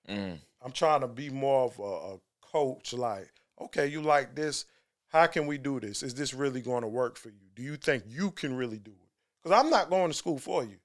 Mm. 0.08 0.38
I'm 0.62 0.72
trying 0.72 1.02
to 1.02 1.08
be 1.08 1.30
more 1.30 1.66
of 1.66 1.80
a, 1.80 2.14
a 2.16 2.20
coach. 2.42 2.94
Like, 2.94 3.30
okay, 3.60 3.88
you 3.88 4.02
like 4.02 4.36
this. 4.36 4.66
How 5.10 5.26
can 5.28 5.48
we 5.48 5.58
do 5.58 5.80
this? 5.80 6.04
Is 6.04 6.14
this 6.14 6.34
really 6.34 6.62
going 6.62 6.84
to 6.84 6.88
work 6.88 7.18
for 7.18 7.30
you? 7.30 7.50
Do 7.56 7.64
you 7.64 7.76
think 7.76 8.04
you 8.08 8.32
can 8.32 8.56
really 8.56 8.78
do 8.78 8.92
it? 8.92 9.08
Because 9.44 9.60
I'm 9.60 9.70
not 9.70 9.90
going 9.90 10.10
to 10.10 10.14
school 10.14 10.38
for 10.38 10.64
you. 10.64 10.78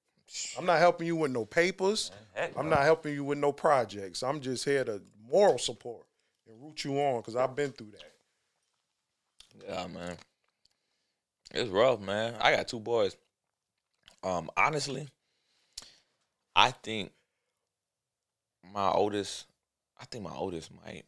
I'm 0.58 0.66
not 0.66 0.78
helping 0.78 1.06
you 1.06 1.16
with 1.16 1.30
no 1.30 1.44
papers. 1.44 2.10
Heck 2.32 2.56
I'm 2.58 2.68
no. 2.68 2.76
not 2.76 2.84
helping 2.84 3.14
you 3.14 3.24
with 3.24 3.38
no 3.38 3.52
projects. 3.52 4.22
I'm 4.22 4.40
just 4.40 4.64
here 4.64 4.84
to 4.84 5.02
moral 5.30 5.58
support 5.58 6.06
and 6.48 6.60
root 6.62 6.84
you 6.84 6.98
on 6.98 7.20
because 7.20 7.36
I've 7.36 7.54
been 7.54 7.72
through 7.72 7.92
that. 7.92 9.66
Yeah, 9.68 9.86
man. 9.86 10.16
It's 11.52 11.70
rough, 11.70 12.00
man. 12.00 12.34
I 12.40 12.56
got 12.56 12.68
two 12.68 12.80
boys. 12.80 13.16
Um, 14.22 14.50
honestly, 14.56 15.06
I 16.56 16.70
think 16.70 17.12
my 18.72 18.88
oldest, 18.88 19.46
I 20.00 20.06
think 20.06 20.24
my 20.24 20.34
oldest 20.34 20.70
might. 20.84 21.04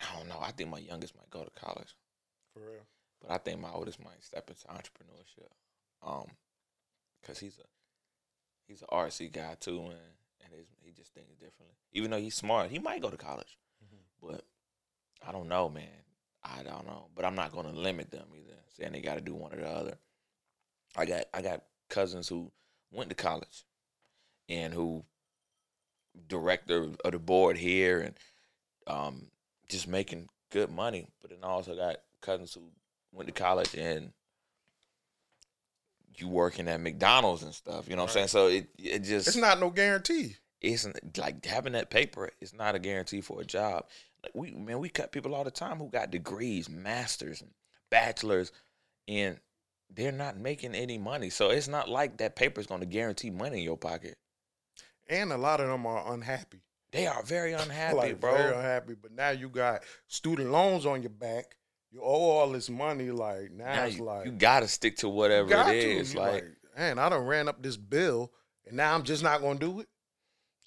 I 0.00 0.18
don't 0.18 0.28
know. 0.28 0.38
I 0.40 0.50
think 0.50 0.70
my 0.70 0.78
youngest 0.78 1.16
might 1.16 1.30
go 1.30 1.42
to 1.42 1.50
college, 1.60 1.94
For 2.54 2.60
real. 2.60 2.86
but 3.20 3.30
I 3.30 3.38
think 3.38 3.60
my 3.60 3.70
oldest 3.70 4.02
might 4.02 4.22
step 4.22 4.48
into 4.48 4.66
entrepreneurship. 4.66 5.48
Um, 6.04 6.26
cause 7.26 7.38
he's 7.38 7.58
a 7.58 7.66
he's 8.66 8.82
a 8.82 8.86
RC 8.94 9.32
guy 9.32 9.56
too, 9.60 9.78
and 9.80 9.98
and 10.44 10.52
his, 10.52 10.66
he 10.80 10.92
just 10.92 11.14
thinks 11.14 11.30
differently. 11.34 11.76
Even 11.92 12.10
though 12.10 12.18
he's 12.18 12.34
smart, 12.34 12.70
he 12.70 12.78
might 12.78 13.02
go 13.02 13.10
to 13.10 13.16
college, 13.16 13.58
but 14.20 14.44
I 15.26 15.32
don't 15.32 15.48
know, 15.48 15.68
man. 15.68 15.86
I 16.44 16.62
don't 16.64 16.86
know, 16.86 17.06
but 17.14 17.24
I'm 17.24 17.36
not 17.36 17.52
going 17.52 17.66
to 17.66 17.78
limit 17.78 18.10
them 18.10 18.26
either, 18.34 18.56
saying 18.76 18.92
they 18.92 19.00
got 19.00 19.14
to 19.14 19.20
do 19.20 19.34
one 19.34 19.52
or 19.52 19.58
the 19.58 19.68
other. 19.68 19.94
I 20.96 21.06
got 21.06 21.24
I 21.32 21.42
got 21.42 21.62
cousins 21.88 22.28
who 22.28 22.50
went 22.90 23.10
to 23.10 23.14
college, 23.16 23.64
and 24.48 24.74
who 24.74 25.04
director 26.28 26.88
of 27.04 27.12
the 27.12 27.18
board 27.18 27.56
here, 27.56 28.00
and 28.00 28.14
um, 28.86 29.28
just 29.68 29.86
making 29.86 30.28
good 30.50 30.70
money. 30.70 31.06
But 31.20 31.30
then 31.30 31.38
I 31.42 31.46
also 31.46 31.76
got 31.76 31.96
cousins 32.22 32.54
who 32.54 32.62
went 33.12 33.26
to 33.28 33.32
college 33.34 33.74
and 33.74 34.12
you 36.16 36.28
working 36.28 36.68
at 36.68 36.80
McDonald's 36.80 37.42
and 37.42 37.54
stuff. 37.54 37.88
You 37.88 37.96
know 37.96 38.02
what 38.02 38.10
I'm 38.10 38.14
saying? 38.14 38.28
So 38.28 38.46
it 38.48 38.68
it 38.78 39.00
just 39.00 39.28
It's 39.28 39.36
not 39.36 39.60
no 39.60 39.70
guarantee. 39.70 40.36
isn't 40.60 41.18
like 41.18 41.44
having 41.44 41.72
that 41.72 41.90
paper 41.90 42.30
is 42.40 42.54
not 42.54 42.74
a 42.74 42.78
guarantee 42.78 43.20
for 43.20 43.40
a 43.40 43.44
job. 43.44 43.86
Like 44.22 44.32
we 44.34 44.52
man, 44.52 44.78
we 44.78 44.88
cut 44.88 45.12
people 45.12 45.34
all 45.34 45.44
the 45.44 45.50
time 45.50 45.78
who 45.78 45.88
got 45.88 46.10
degrees, 46.10 46.68
masters, 46.68 47.40
and 47.40 47.50
bachelors, 47.90 48.52
and 49.08 49.38
they're 49.94 50.12
not 50.12 50.36
making 50.38 50.74
any 50.74 50.98
money. 50.98 51.30
So 51.30 51.50
it's 51.50 51.68
not 51.68 51.88
like 51.88 52.18
that 52.18 52.36
paper 52.36 52.60
is 52.60 52.66
going 52.66 52.80
to 52.80 52.86
guarantee 52.86 53.30
money 53.30 53.58
in 53.58 53.64
your 53.64 53.76
pocket. 53.76 54.16
And 55.08 55.32
a 55.32 55.36
lot 55.36 55.60
of 55.60 55.68
them 55.68 55.84
are 55.86 56.12
unhappy. 56.14 56.60
They 56.92 57.06
are 57.06 57.22
very 57.22 57.52
unhappy, 57.64 57.96
like 57.96 58.20
bro. 58.20 58.36
very 58.36 58.54
unhappy. 58.54 58.94
But 59.00 59.12
now 59.12 59.30
you 59.30 59.48
got 59.48 59.82
student 60.08 60.50
loans 60.50 60.86
on 60.86 61.02
your 61.02 61.10
back. 61.10 61.56
You 61.92 62.00
owe 62.02 62.30
all 62.30 62.50
this 62.50 62.70
money. 62.70 63.10
Like 63.10 63.52
now, 63.52 63.64
now 63.66 63.84
it's 63.84 63.98
you, 63.98 64.04
like 64.04 64.24
you 64.26 64.32
got 64.32 64.60
to 64.60 64.68
stick 64.68 64.96
to 64.98 65.08
whatever 65.08 65.48
got 65.48 65.74
it 65.74 65.80
to. 65.82 65.90
is. 65.98 66.14
You 66.14 66.20
Like, 66.20 66.44
man, 66.76 66.98
I 66.98 67.08
done 67.10 67.24
ran 67.26 67.48
up 67.48 67.62
this 67.62 67.76
bill, 67.76 68.32
and 68.66 68.76
now 68.76 68.94
I'm 68.94 69.02
just 69.02 69.22
not 69.22 69.42
gonna 69.42 69.58
do 69.58 69.80
it. 69.80 69.88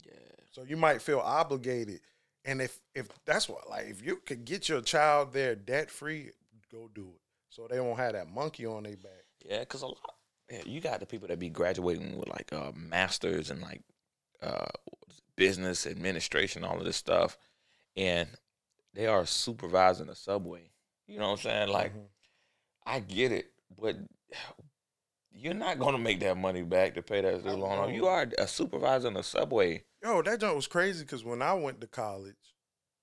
yeah, 0.05 0.11
So 0.51 0.63
you 0.63 0.77
might 0.77 1.01
feel 1.01 1.19
obligated. 1.19 2.01
And 2.45 2.61
if 2.61 2.79
if 2.93 3.07
that's 3.25 3.49
what 3.49 3.67
like 3.69 3.87
if 3.87 4.05
you 4.05 4.17
could 4.17 4.45
get 4.45 4.69
your 4.69 4.81
child 4.81 5.33
there 5.33 5.55
debt 5.55 5.89
free, 5.89 6.29
go 6.71 6.89
do 6.93 7.07
it. 7.15 7.21
So 7.49 7.67
they 7.67 7.79
won't 7.79 7.97
have 7.97 8.13
that 8.13 8.29
monkey 8.29 8.65
on 8.67 8.83
their 8.83 8.97
back. 8.97 9.25
yeah, 9.43 9.59
because 9.59 9.81
a 9.81 9.87
lot. 9.87 9.97
Yeah, 10.51 10.61
you 10.63 10.79
got 10.79 10.99
the 10.99 11.07
people 11.07 11.27
that 11.29 11.39
be 11.39 11.49
graduating 11.49 12.17
with 12.19 12.29
like 12.29 12.53
uh, 12.53 12.71
masters 12.75 13.49
and 13.49 13.61
like 13.63 13.81
uh, 14.43 14.67
business 15.35 15.87
administration, 15.87 16.63
all 16.63 16.77
of 16.77 16.85
this 16.85 16.97
stuff, 16.97 17.35
and 17.97 18.29
they 18.93 19.07
are 19.07 19.25
supervising 19.25 20.09
a 20.09 20.15
subway. 20.15 20.69
You 21.07 21.19
know 21.19 21.25
what 21.31 21.39
I'm 21.39 21.43
saying? 21.43 21.69
Like, 21.69 21.93
Mhm. 21.93 22.07
I 22.85 22.99
get 22.99 23.31
it, 23.31 23.51
but 23.77 23.95
you're 25.31 25.53
not 25.53 25.79
gonna 25.79 25.97
make 25.97 26.19
that 26.21 26.37
money 26.37 26.63
back 26.63 26.95
to 26.95 27.01
pay 27.01 27.21
that 27.21 27.39
student 27.41 27.59
loan. 27.59 27.89
off. 27.89 27.91
You 27.91 28.07
are 28.07 28.27
a 28.37 28.47
supervisor 28.47 29.07
in 29.09 29.17
a 29.17 29.23
subway. 29.23 29.83
Yo, 30.03 30.21
that 30.21 30.39
joint 30.39 30.55
was 30.55 30.67
crazy 30.67 31.03
because 31.03 31.23
when 31.23 31.41
I 31.41 31.53
went 31.53 31.81
to 31.81 31.87
college, 31.87 32.35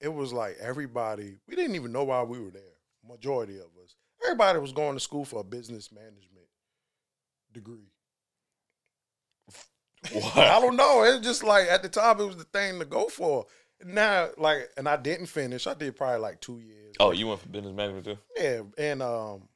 it 0.01 0.09
was 0.09 0.33
like 0.33 0.57
everybody, 0.61 1.38
we 1.47 1.55
didn't 1.57 1.75
even 1.77 1.93
know 1.93 2.05
why 2.05 2.23
we 2.23 2.41
were 2.41 2.51
there. 2.51 2.62
Majority 3.07 3.57
of 3.59 3.67
us. 3.83 3.97
Everybody 4.25 4.59
was 4.61 4.73
going 4.73 4.95
to 4.95 5.01
school 5.01 5.25
for 5.25 5.41
a 5.41 5.45
business 5.45 5.91
management 5.91 6.47
degree. 7.53 7.91
I 10.37 10.61
don't 10.61 10.77
know. 10.77 11.03
It's 11.05 11.25
just 11.25 11.43
like 11.45 11.67
at 11.69 11.83
the 11.83 11.88
time 11.88 12.21
it 12.21 12.25
was 12.27 12.37
the 12.37 12.45
thing 12.45 12.79
to 12.79 12.85
go 12.85 13.07
for. 13.09 13.47
Now, 13.85 14.29
like, 14.38 14.71
and 14.77 14.88
I 14.88 14.97
didn't 14.97 15.27
finish. 15.27 15.66
I 15.66 15.75
did 15.75 15.97
probably 15.97 16.21
like 16.21 16.40
two 16.40 16.59
years. 16.59 16.95
Oh, 17.01 17.11
you 17.12 17.27
went 17.27 17.40
for 17.40 17.49
business 17.49 17.75
management 17.75 18.05
too? 18.05 18.18
Yeah, 18.37 18.62
and 18.79 19.03
um, 19.03 19.49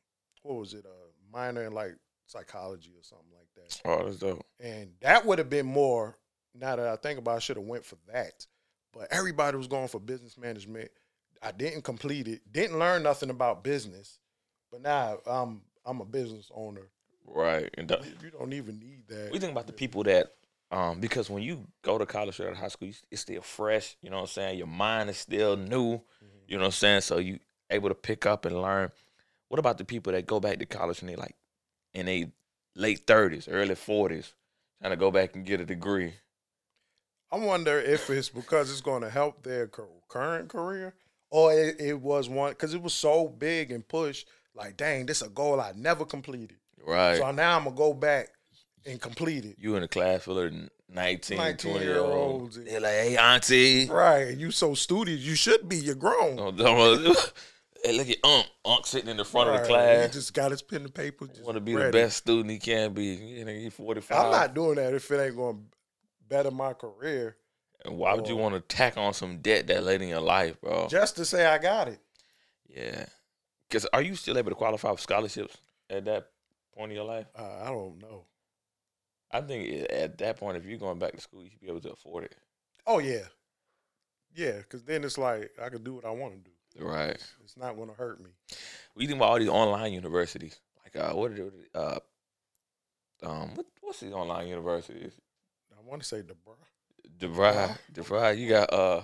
what 0.43 0.57
was 0.57 0.75
it? 0.75 0.85
A 0.85 1.33
minor 1.37 1.65
in 1.65 1.73
like 1.73 1.97
psychology 2.27 2.91
or 2.97 3.03
something 3.03 3.27
like 3.37 3.49
that. 3.55 3.81
Oh, 3.85 4.05
that's 4.05 4.19
dope. 4.19 4.45
And 4.61 4.91
that 5.01 5.25
would 5.27 5.39
have 5.39 5.51
been 5.51 5.67
more. 5.67 6.17
Now 6.55 6.77
that 6.77 6.87
I 6.89 6.97
think 6.97 7.19
about, 7.19 7.33
it, 7.33 7.37
I 7.37 7.39
should 7.41 7.57
have 7.57 7.67
went 7.67 7.85
for 7.85 7.97
that. 8.13 8.47
But 8.93 9.09
everybody 9.11 9.57
was 9.59 9.67
going 9.69 9.89
for 9.89 10.01
business 10.01 10.39
management. 10.39 10.91
I 11.43 11.53
didn't 11.53 11.83
complete 11.83 12.27
it. 12.29 12.41
Didn't 12.51 12.79
learn 12.79 13.03
nothing 13.03 13.29
about 13.31 13.63
business. 13.63 14.19
But 14.73 14.81
now 14.83 15.19
I'm 15.27 15.61
I'm 15.85 16.01
a 16.01 16.05
business 16.05 16.51
owner. 16.55 16.89
Right. 17.27 17.69
And 17.77 17.89
that- 17.89 18.05
You 18.23 18.31
don't 18.31 18.53
even 18.55 18.79
need 18.79 19.07
that. 19.09 19.31
we 19.33 19.39
think 19.39 19.53
about 19.53 19.67
the 19.67 19.73
people 19.73 20.03
that 20.05 20.33
um 20.71 21.01
because 21.01 21.31
when 21.31 21.43
you 21.43 21.67
go 21.83 21.99
to 21.99 22.07
college 22.07 22.41
or 22.41 22.47
out 22.47 22.53
of 22.53 22.59
high 22.59 22.69
school 22.69 22.89
you, 22.89 22.95
it's 23.11 23.23
still 23.23 23.43
fresh 23.43 23.97
you 24.03 24.11
know 24.11 24.17
what 24.17 24.23
i'm 24.23 24.29
saying 24.29 24.59
your 24.59 24.67
mind 24.67 25.09
is 25.09 25.19
still 25.19 25.57
new 25.57 26.01
you 26.49 26.57
know 26.57 26.63
what 26.63 26.67
i'm 26.67 26.71
saying 26.73 27.01
so 27.01 27.19
you 27.19 27.39
able 27.71 27.89
to 27.89 27.95
pick 27.95 28.27
up 28.27 28.45
and 28.45 28.61
learn 28.61 28.91
what 29.49 29.59
about 29.59 29.79
the 29.79 29.85
people 29.85 30.13
that 30.13 30.27
go 30.27 30.41
back 30.41 30.59
to 30.59 30.67
college 30.67 31.01
and 31.01 31.09
they 31.09 31.17
like 31.17 31.37
in 31.95 32.07
they 32.07 32.31
late 32.75 33.07
30s 33.07 33.49
early 33.51 33.75
40s 33.75 34.33
trying 34.81 34.93
to 34.93 34.97
go 34.97 35.11
back 35.11 35.35
and 35.35 35.47
get 35.47 35.61
a 35.61 35.65
degree 35.65 36.15
I 37.31 37.39
wonder 37.39 37.79
if 37.81 38.09
it's 38.09 38.29
because 38.29 38.71
it's 38.71 38.81
going 38.81 39.03
to 39.03 39.11
help 39.11 39.43
their 39.43 39.69
current 40.09 40.49
career, 40.49 40.95
or 41.31 41.53
it, 41.53 41.81
it 41.81 42.01
was 42.01 42.29
one 42.29 42.53
because 42.53 42.73
it 42.73 42.83
was 42.83 42.95
so 42.95 43.29
big 43.29 43.73
and 43.73 43.87
pushed. 43.87 44.29
like, 44.55 44.77
dang, 44.77 45.07
this 45.07 45.23
a 45.23 45.29
goal 45.29 45.61
I 45.61 45.73
never 45.75 46.05
completed. 46.05 46.57
Right. 46.87 47.19
So 47.19 47.31
now 47.33 47.57
I'm 47.57 47.65
gonna 47.65 47.77
go 47.77 47.93
back 47.93 48.29
and 48.87 49.01
complete 49.01 49.45
it. 49.45 49.57
you 49.59 49.77
in 49.77 49.83
a 49.83 49.89
class 49.89 50.23
full 50.23 50.39
of 50.39 50.53
19, 50.89 51.37
19 51.37 51.73
20 51.73 51.85
year 51.87 51.99
olds. 52.01 52.59
They're 52.63 52.81
like, 52.81 52.93
hey, 52.93 53.17
auntie. 53.17 53.89
Right. 53.89 54.37
You 54.37 54.51
so 54.51 54.75
studious, 54.75 55.21
you 55.21 55.35
should 55.35 55.69
be. 55.69 55.77
You're 55.77 55.95
grown. 55.97 56.39
Oh, 56.39 56.51
don't- 56.53 57.33
hey, 57.85 57.93
look 57.93 58.09
at 58.09 58.17
Unc. 58.25 58.47
Unc 58.65 58.87
sitting 58.87 59.11
in 59.11 59.17
the 59.17 59.25
front 59.25 59.51
of 59.51 59.61
the 59.61 59.67
class. 59.67 60.07
He 60.07 60.13
just 60.13 60.33
got 60.35 60.51
his 60.53 60.63
pen 60.63 60.83
and 60.83 60.95
paper. 60.95 61.27
Just 61.27 61.43
Want 61.43 61.57
to 61.57 61.61
be 61.61 61.75
ready. 61.75 61.87
the 61.91 61.93
best 62.05 62.19
student 62.19 62.51
he 62.51 62.59
can 62.59 62.93
be. 62.93 63.05
You 63.15 63.45
know, 63.45 63.53
he's 63.53 63.75
45. 63.75 64.25
I'm 64.27 64.31
not 64.31 64.55
doing 64.55 64.77
that 64.77 64.95
if 64.95 65.11
it 65.11 65.21
ain't 65.21 65.37
gonna 65.37 65.59
better 66.29 66.51
my 66.51 66.73
career. 66.73 67.37
And 67.85 67.97
why 67.99 68.15
would 68.15 68.27
you 68.27 68.37
want 68.37 68.55
to 68.55 68.61
tack 68.61 68.97
on 68.97 69.13
some 69.15 69.39
debt 69.39 69.67
that 69.69 69.85
late 69.85 70.03
in 70.03 70.09
your 70.09 70.21
life, 70.21 70.61
bro? 70.61 70.89
Just 70.89 71.17
to 71.17 71.25
say 71.25 71.47
I 71.47 71.59
got 71.59 71.89
it. 71.89 72.01
Yeah. 72.69 73.07
Because 73.69 73.87
are 73.93 74.03
you 74.03 74.15
still 74.17 74.39
able 74.39 74.51
to 74.51 74.57
qualify 74.57 74.91
for 74.93 74.99
scholarships 75.01 75.57
at 75.91 76.05
that 76.07 76.29
point 76.75 76.91
in 76.93 76.97
your 76.97 77.05
life? 77.05 77.27
Uh, 77.37 77.63
I 77.63 77.67
don't 77.67 78.01
know. 78.01 78.25
I 79.37 79.41
think 79.43 79.87
at 79.91 80.19
that 80.19 80.39
point, 80.39 80.57
if 80.57 80.65
you're 80.65 80.79
going 80.79 80.99
back 80.99 81.13
to 81.13 81.21
school, 81.21 81.43
you 81.43 81.51
should 81.51 81.61
be 81.61 81.69
able 81.69 81.81
to 81.81 81.93
afford 81.93 82.25
it. 82.25 82.37
Oh 82.87 82.99
yeah, 82.99 83.25
yeah. 84.35 84.59
Because 84.59 84.83
then 84.85 85.05
it's 85.05 85.19
like 85.19 85.51
I 85.63 85.69
can 85.69 85.85
do 85.85 85.95
what 85.95 86.05
I 86.05 86.11
want 86.11 86.35
to 86.35 86.51
do. 86.51 86.85
Right. 86.85 87.17
It's 87.45 87.57
not 87.57 87.77
gonna 87.77 87.93
hurt 87.93 88.21
me. 88.21 88.31
We 88.95 89.07
think 89.07 89.19
about 89.19 89.31
all 89.31 89.39
these 89.39 89.49
online 89.49 89.93
universities. 89.93 90.59
Like, 90.83 91.05
uh, 91.05 91.15
what 91.15 91.33
are 91.33 91.35
they, 91.35 91.51
uh, 91.75 91.99
um, 93.23 93.55
what, 93.55 93.67
what's 93.81 94.01
these 94.01 94.13
online 94.13 94.49
universities? 94.49 95.13
I 95.73 95.89
want 95.89 96.03
to 96.03 96.09
say 96.09 96.23
the 96.23 96.35
bro. 96.35 96.55
DeVry, 97.19 97.79
DeVry, 97.93 98.39
you 98.39 98.49
got 98.49 98.73
uh, 98.73 99.03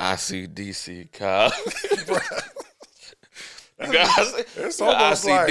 ICDC 0.00 1.12
college. 1.12 1.52
It's 4.56 4.80
almost 4.80 5.24
like 5.26 5.48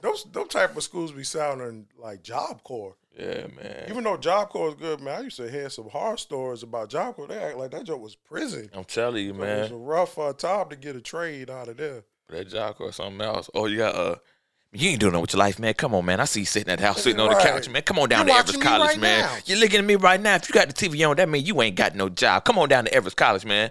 those 0.00 0.24
those 0.32 0.48
type 0.48 0.76
of 0.76 0.82
schools 0.82 1.12
be 1.12 1.24
sounding 1.24 1.86
like 1.98 2.22
Job 2.22 2.62
Corps. 2.62 2.96
yeah, 3.18 3.46
man. 3.56 3.86
Even 3.88 4.04
though 4.04 4.16
Job 4.16 4.48
Corps 4.50 4.68
is 4.68 4.74
good, 4.74 5.00
man, 5.00 5.20
I 5.20 5.24
used 5.24 5.36
to 5.36 5.50
hear 5.50 5.68
some 5.70 5.88
horror 5.88 6.16
stories 6.16 6.62
about 6.62 6.88
Job 6.90 7.16
Corps. 7.16 7.28
They 7.28 7.38
act 7.38 7.56
like 7.58 7.70
that 7.72 7.84
joke 7.84 8.02
was 8.02 8.16
prison. 8.16 8.70
I'm 8.72 8.84
telling 8.84 9.24
you, 9.24 9.34
So 9.34 9.42
It 9.42 9.60
was 9.62 9.70
a 9.70 9.76
rough 9.76 10.18
uh, 10.18 10.32
time 10.32 10.68
to 10.70 10.76
get 10.76 10.96
a 10.96 11.00
trade 11.00 11.50
out 11.50 11.68
of 11.68 11.76
there. 11.76 12.04
That 12.28 12.48
job 12.48 12.76
or 12.80 12.92
something 12.92 13.20
else. 13.20 13.50
Oh, 13.54 13.66
you 13.66 13.78
got 13.78 13.94
uh. 13.94 14.16
You 14.74 14.88
ain't 14.88 15.00
doing 15.00 15.12
nothing 15.12 15.20
with 15.20 15.34
your 15.34 15.38
life, 15.40 15.58
man. 15.58 15.74
Come 15.74 15.94
on, 15.94 16.02
man. 16.06 16.18
I 16.18 16.24
see 16.24 16.40
you 16.40 16.46
sitting 16.46 16.72
at 16.72 16.78
the 16.78 16.86
house, 16.86 17.02
sitting 17.02 17.20
on 17.20 17.28
the 17.28 17.38
couch, 17.38 17.68
man. 17.68 17.82
Come 17.82 17.98
on 17.98 18.08
down 18.08 18.26
You 18.26 18.32
to 18.32 18.38
Everest 18.38 18.62
College, 18.62 18.88
right 18.92 18.98
man. 18.98 19.20
now. 19.20 19.36
You're 19.44 19.58
looking 19.58 19.80
at 19.80 19.84
me 19.84 19.96
right 19.96 20.18
now. 20.18 20.36
If 20.36 20.48
you 20.48 20.54
got 20.54 20.66
the 20.66 20.72
TV 20.72 21.06
on, 21.06 21.16
that 21.16 21.28
means 21.28 21.46
you 21.46 21.60
ain't 21.60 21.76
got 21.76 21.94
no 21.94 22.08
job. 22.08 22.46
Come 22.46 22.58
on 22.58 22.70
down 22.70 22.86
to 22.86 22.94
Everest 22.94 23.18
College, 23.18 23.44
man. 23.44 23.70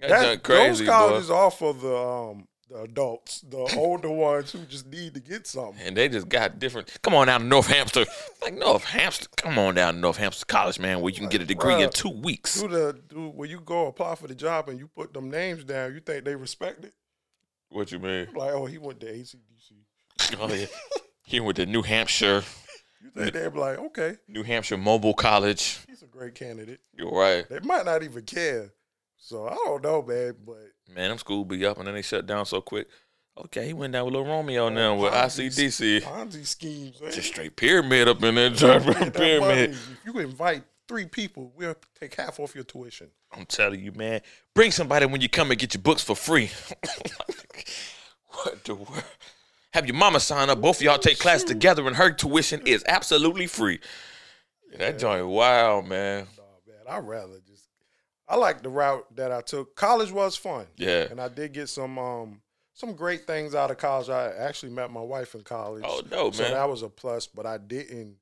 That's 0.00 0.12
That, 0.22 0.42
crazy, 0.44 0.84
those 0.84 0.94
colleges 0.94 1.28
boy. 1.28 1.50
for 1.50 1.74
the 1.74 1.96
um 1.96 2.46
the 2.68 2.82
adults, 2.82 3.40
the 3.42 3.58
older 3.76 4.10
ones 4.10 4.52
who 4.52 4.60
just 4.66 4.86
need 4.86 5.14
to 5.14 5.20
get 5.20 5.46
something. 5.46 5.80
And 5.84 5.96
they 5.96 6.08
just 6.08 6.28
got 6.28 6.58
different. 6.58 6.96
Come 7.02 7.14
on 7.14 7.26
down 7.26 7.40
to 7.40 7.46
North 7.46 7.66
Hampshire. 7.68 8.04
Like 8.42 8.54
North 8.54 8.84
Hampshire. 8.84 9.26
Come 9.36 9.58
on 9.58 9.74
down 9.74 9.94
to 9.94 10.00
North 10.00 10.16
Hampshire 10.18 10.44
College, 10.46 10.78
man, 10.78 11.00
where 11.00 11.12
you 11.12 11.18
can 11.18 11.28
get 11.28 11.40
a 11.40 11.46
degree 11.46 11.82
in 11.82 11.90
two 11.90 12.10
weeks. 12.10 12.60
Do 12.60 12.68
the 12.68 13.00
do 13.08 13.28
when 13.28 13.48
you 13.50 13.60
go 13.60 13.86
apply 13.86 14.14
for 14.16 14.26
the 14.28 14.34
job 14.34 14.68
and 14.68 14.78
you 14.78 14.88
put 14.88 15.14
them 15.14 15.30
names 15.30 15.64
down, 15.64 15.94
you 15.94 16.00
think 16.00 16.24
they 16.24 16.34
respect 16.36 16.84
it? 16.84 16.92
What 17.70 17.92
you 17.92 17.98
mean? 17.98 18.28
Like, 18.34 18.52
oh, 18.52 18.66
he 18.66 18.78
went 18.78 19.00
to 19.00 19.06
ACDC. 19.06 19.36
Oh 20.40 20.52
yeah. 20.52 20.66
He 21.24 21.40
went 21.40 21.56
to 21.56 21.66
New 21.66 21.82
Hampshire, 21.82 22.42
You 23.02 23.10
think 23.10 23.32
they'd 23.32 23.52
be 23.52 23.58
like, 23.58 23.78
okay, 23.78 24.16
New 24.26 24.42
Hampshire 24.42 24.76
Mobile 24.76 25.14
College. 25.14 25.80
he's 25.88 26.02
a 26.02 26.06
great 26.06 26.34
candidate. 26.34 26.80
You're 26.92 27.10
right. 27.12 27.48
They 27.48 27.60
might 27.60 27.84
not 27.86 28.02
even 28.02 28.24
care. 28.24 28.72
So 29.16 29.46
I 29.46 29.54
don't 29.54 29.82
know, 29.82 30.02
man. 30.02 30.34
But 30.44 30.70
Man, 30.94 31.10
them 31.10 31.18
school 31.18 31.44
be 31.44 31.64
up 31.66 31.78
and 31.78 31.86
then 31.86 31.94
they 31.94 32.02
shut 32.02 32.26
down 32.26 32.46
so 32.46 32.60
quick. 32.60 32.88
Okay, 33.44 33.68
he 33.68 33.72
went 33.72 33.92
down 33.92 34.04
with 34.04 34.14
little 34.14 34.28
Romeo 34.28 34.68
now 34.68 34.96
with 34.96 35.12
ICDC. 35.12 36.02
Ponzi 36.02 36.44
schemes. 36.44 37.00
Man. 37.00 37.12
Just 37.12 37.28
straight 37.28 37.54
pyramid 37.54 38.08
up 38.08 38.22
in 38.22 38.34
there, 38.34 38.80
money. 38.80 39.10
pyramid. 39.14 39.70
If 39.70 39.98
you 40.04 40.18
invite 40.18 40.64
three 40.88 41.06
people, 41.06 41.52
we'll 41.54 41.76
take 42.00 42.14
half 42.16 42.40
off 42.40 42.54
your 42.54 42.64
tuition. 42.64 43.10
I'm 43.32 43.46
telling 43.46 43.80
you, 43.80 43.92
man. 43.92 44.22
Bring 44.54 44.72
somebody 44.72 45.06
when 45.06 45.20
you 45.20 45.28
come 45.28 45.50
and 45.50 45.60
get 45.60 45.74
your 45.74 45.82
books 45.82 46.02
for 46.02 46.16
free. 46.16 46.50
what 48.42 48.64
the 48.64 48.74
world? 48.74 49.04
Have 49.72 49.86
your 49.86 49.96
mama 49.96 50.18
sign 50.18 50.50
up. 50.50 50.60
Both 50.60 50.78
of 50.78 50.82
y'all 50.82 50.98
take 50.98 51.18
class 51.18 51.44
together, 51.44 51.86
and 51.86 51.94
her 51.94 52.10
tuition 52.10 52.66
is 52.66 52.82
absolutely 52.88 53.46
free. 53.46 53.78
Yeah, 54.72 54.78
that 54.78 54.98
joint 54.98 55.26
wild, 55.26 55.86
man. 55.86 56.26
Nah, 56.36 56.42
man, 56.66 56.82
I'd 56.88 57.06
rather. 57.06 57.34
I 58.28 58.36
like 58.36 58.62
the 58.62 58.68
route 58.68 59.06
that 59.16 59.32
I 59.32 59.40
took. 59.40 59.74
College 59.74 60.12
was 60.12 60.36
fun. 60.36 60.66
Yeah. 60.76 61.06
and 61.10 61.20
I 61.20 61.28
did 61.28 61.52
get 61.52 61.68
some 61.68 61.98
um 61.98 62.40
some 62.74 62.94
great 62.94 63.26
things 63.26 63.54
out 63.54 63.70
of 63.70 63.78
college. 63.78 64.08
I 64.08 64.30
actually 64.36 64.70
met 64.72 64.90
my 64.92 65.00
wife 65.00 65.34
in 65.34 65.42
college. 65.42 65.82
Oh, 65.86 66.00
dope, 66.02 66.34
so 66.34 66.42
man. 66.42 66.52
So 66.52 66.56
that 66.56 66.68
was 66.68 66.82
a 66.82 66.88
plus. 66.88 67.26
But 67.26 67.46
I 67.46 67.58
didn't. 67.58 68.16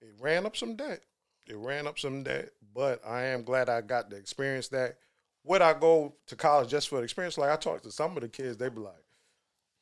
It 0.00 0.10
ran 0.20 0.46
up 0.46 0.56
some 0.56 0.76
debt. 0.76 1.00
It 1.48 1.56
ran 1.56 1.86
up 1.86 1.98
some 1.98 2.22
debt. 2.22 2.50
But 2.74 3.00
I 3.04 3.24
am 3.24 3.42
glad 3.42 3.68
I 3.68 3.80
got 3.80 4.10
to 4.10 4.16
experience 4.16 4.68
that. 4.68 4.98
Would 5.44 5.62
I 5.62 5.72
go 5.72 6.14
to 6.26 6.36
college 6.36 6.68
just 6.68 6.88
for 6.88 6.98
the 6.98 7.04
experience? 7.04 7.38
Like 7.38 7.50
I 7.50 7.56
talked 7.56 7.84
to 7.84 7.90
some 7.90 8.16
of 8.16 8.22
the 8.22 8.28
kids, 8.28 8.56
they 8.58 8.68
be 8.68 8.80
like, 8.80 9.02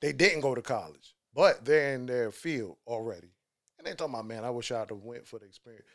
they 0.01 0.13
didn't 0.13 0.41
go 0.43 0.55
to 0.55 0.63
college, 0.63 1.15
but 1.35 1.65
they're 1.65 1.95
in 1.95 2.07
their 2.07 2.31
field 2.31 2.77
already, 2.87 3.33
and 3.77 3.87
they 3.87 3.93
talking 3.95 4.15
about, 4.15 4.27
man, 4.27 4.45
I 4.45 4.51
wish 4.51 4.71
I'd 4.71 4.91
have 4.91 5.03
went 5.03 5.27
for 5.27 5.39
the 5.41 5.47
experience. 5.47 5.87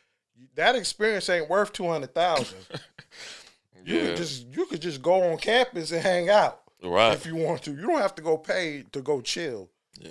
That 0.56 0.74
experience 0.76 1.28
ain't 1.30 1.48
worth 1.48 1.72
two 1.72 1.88
hundred 1.88 2.14
thousand. 2.14 2.58
You 3.84 3.96
Yeah, 3.96 4.06
could 4.08 4.16
just 4.16 4.46
you 4.48 4.66
could 4.66 4.80
just 4.82 5.02
go 5.02 5.30
on 5.32 5.38
campus 5.38 5.90
and 5.92 6.02
hang 6.02 6.28
out 6.30 6.62
right. 6.82 7.12
if 7.14 7.26
you 7.26 7.34
want 7.36 7.62
to. 7.64 7.72
You 7.72 7.86
don't 7.86 8.00
have 8.00 8.14
to 8.16 8.22
go 8.22 8.36
pay 8.38 8.84
to 8.92 9.00
go 9.00 9.20
chill. 9.20 9.70
Yeah. 9.98 10.10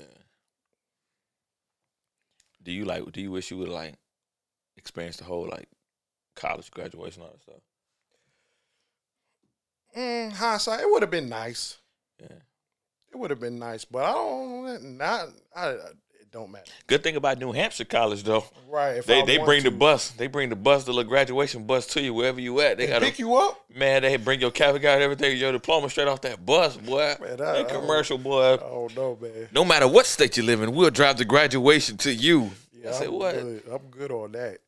Do 2.63 2.71
you 2.71 2.85
like? 2.85 3.11
Do 3.11 3.21
you 3.21 3.31
wish 3.31 3.49
you 3.51 3.57
would 3.57 3.69
like 3.69 3.95
experience 4.77 5.17
the 5.17 5.23
whole 5.23 5.47
like 5.49 5.67
college 6.35 6.69
graduation 6.71 7.23
all 7.23 7.29
that 7.29 7.41
stuff? 7.41 7.61
Mm, 9.97 10.31
hindsight, 10.33 10.79
it 10.81 10.89
would 10.89 11.01
have 11.01 11.11
been 11.11 11.29
nice. 11.29 11.77
Yeah. 12.19 12.37
It 13.11 13.17
would 13.17 13.29
have 13.29 13.39
been 13.41 13.59
nice, 13.59 13.83
but 13.83 14.05
I 14.05 14.13
don't. 14.13 14.97
Not 14.97 15.27
I. 15.55 15.75
Don't 16.31 16.49
matter. 16.49 16.71
Good 16.87 17.03
thing 17.03 17.17
about 17.17 17.39
New 17.39 17.51
Hampshire 17.51 17.83
College 17.83 18.23
though, 18.23 18.45
Right? 18.69 19.03
They 19.05 19.21
I 19.21 19.25
they 19.25 19.37
bring 19.37 19.63
the 19.63 19.71
bus. 19.71 20.11
They 20.11 20.27
bring 20.27 20.49
the 20.49 20.55
bus, 20.55 20.85
the 20.85 20.93
little 20.93 21.09
graduation 21.09 21.65
bus 21.65 21.85
to 21.87 22.01
you 22.01 22.13
wherever 22.13 22.39
you 22.39 22.61
at. 22.61 22.77
They 22.77 22.85
They 22.85 22.91
got 22.93 23.01
pick 23.01 23.19
you 23.19 23.35
up. 23.35 23.65
man. 23.75 24.03
They 24.03 24.15
bring 24.15 24.39
your 24.39 24.51
category, 24.51 25.03
everything, 25.03 25.35
your 25.37 25.51
diploma 25.51 25.89
straight 25.89 26.07
off 26.07 26.21
that 26.21 26.45
bus, 26.45 26.77
boy. 26.77 27.15
Man, 27.19 27.29
that- 27.31 27.37
that 27.37 27.57
I 27.57 27.63
commercial, 27.63 28.17
boy. 28.17 28.53
I 28.53 28.57
don't 28.57 28.95
know, 28.95 29.17
man. 29.21 29.49
No 29.51 29.65
matter 29.65 29.89
what 29.89 30.05
state 30.05 30.37
you 30.37 30.43
live 30.43 30.61
in, 30.61 30.71
we'll 30.73 30.89
drive 30.89 31.17
the 31.17 31.25
graduation 31.25 31.97
to 31.97 32.13
you. 32.13 32.51
Yeah, 32.71 32.91
I 32.91 32.93
said 32.93 33.07
I'm 33.07 33.13
what? 33.13 33.33
Good. 33.35 33.63
I'm 33.69 33.89
good 33.89 34.11
on 34.11 34.31
that. 34.31 34.59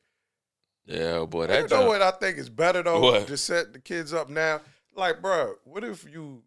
Yeah, 0.86 1.24
boy, 1.24 1.44
You 1.44 1.48
that 1.48 1.62
know 1.62 1.68
junk- 1.78 1.88
what 1.88 2.02
I 2.02 2.12
think 2.12 2.38
is 2.40 2.50
better 2.50 2.84
though? 2.84 3.00
What? 3.00 3.28
To 3.28 3.38
set 3.38 3.72
the 3.72 3.80
kids 3.80 4.14
up 4.14 4.30
now. 4.30 4.60
Like, 4.96 5.22
bro, 5.22 5.56
what 5.64 5.86
if 5.86 6.04
you 6.12 6.44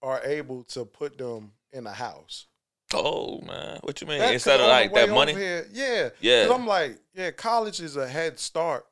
are 0.00 0.20
able 0.24 0.62
to 0.64 0.84
put 0.84 1.18
them 1.18 1.52
in 1.72 1.86
a 1.88 1.92
house? 1.92 2.46
Oh 2.92 3.40
man, 3.42 3.78
what 3.82 4.00
you 4.00 4.06
mean? 4.06 4.20
Instead 4.22 4.60
of 4.60 4.66
like 4.68 4.92
that 4.94 5.08
money, 5.10 5.32
Here, 5.34 5.66
yeah, 5.72 6.10
Yeah. 6.20 6.46
'Cause 6.46 6.58
I'm 6.58 6.66
like, 6.66 6.98
yeah, 7.14 7.30
college 7.30 7.80
is 7.80 7.96
a 7.96 8.08
head 8.08 8.38
start 8.38 8.86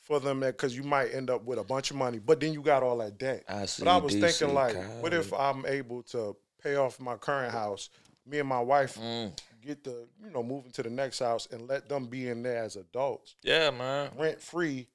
for 0.00 0.20
them 0.20 0.40
because 0.40 0.76
you 0.76 0.82
might 0.82 1.14
end 1.14 1.30
up 1.30 1.44
with 1.44 1.58
a 1.58 1.64
bunch 1.64 1.90
of 1.90 1.96
money, 1.96 2.18
but 2.18 2.40
then 2.40 2.52
you 2.52 2.60
got 2.60 2.82
all 2.82 2.98
that 2.98 3.18
debt. 3.18 3.44
I 3.48 3.66
see. 3.66 3.84
But 3.84 3.90
I 3.90 3.96
was 3.98 4.12
thinking, 4.14 4.48
DC 4.48 4.54
like, 4.54 4.76
what 5.00 5.14
if. 5.14 5.32
I'm 5.32 5.64
able 5.66 6.02
to 6.04 6.36
pay 6.62 6.76
off 6.76 6.98
my 7.00 7.16
current 7.16 7.52
house? 7.52 7.88
Me 8.26 8.38
and 8.38 8.48
my 8.48 8.60
wife 8.60 8.98
Mm, 8.98 9.32
get 9.62 9.82
the, 9.84 10.06
you 10.22 10.30
know, 10.30 10.42
move 10.42 10.64
into 10.66 10.82
the 10.82 10.90
next 10.90 11.20
house 11.20 11.46
and 11.50 11.66
let 11.68 11.88
them 11.88 12.06
be 12.06 12.28
in 12.28 12.42
there 12.42 12.62
as 12.62 12.76
adults, 12.76 13.36
yeah, 13.42 13.70
man. 13.70 14.10
rent 14.16 14.40
free, 14.40 14.88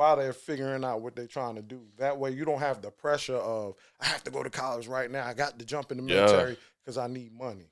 while 0.00 0.16
they're 0.16 0.32
figuring 0.32 0.82
out 0.82 1.02
what 1.02 1.14
they're 1.14 1.26
trying 1.26 1.56
to 1.56 1.60
do. 1.60 1.82
That 1.98 2.16
way, 2.16 2.30
you 2.30 2.46
don't 2.46 2.60
have 2.60 2.80
the 2.80 2.90
pressure 2.90 3.36
of 3.36 3.74
I 4.00 4.06
have 4.06 4.24
to 4.24 4.30
go 4.30 4.42
to 4.42 4.48
college 4.48 4.88
right 4.88 5.10
now. 5.10 5.26
I 5.26 5.34
got 5.34 5.58
to 5.58 5.64
jump 5.66 5.92
in 5.92 5.98
the 5.98 6.02
military 6.02 6.56
because 6.82 6.96
I 6.96 7.06
need 7.06 7.38
money. 7.38 7.70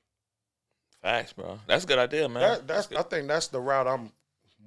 Facts, 1.01 1.33
bro. 1.33 1.59
That's 1.65 1.85
a 1.85 1.87
good 1.87 1.97
idea, 1.97 2.29
man. 2.29 2.43
That, 2.43 2.67
that's 2.67 2.85
good. 2.85 2.99
I 2.99 3.01
think 3.01 3.27
that's 3.27 3.47
the 3.47 3.59
route 3.59 3.87
I'm 3.87 4.11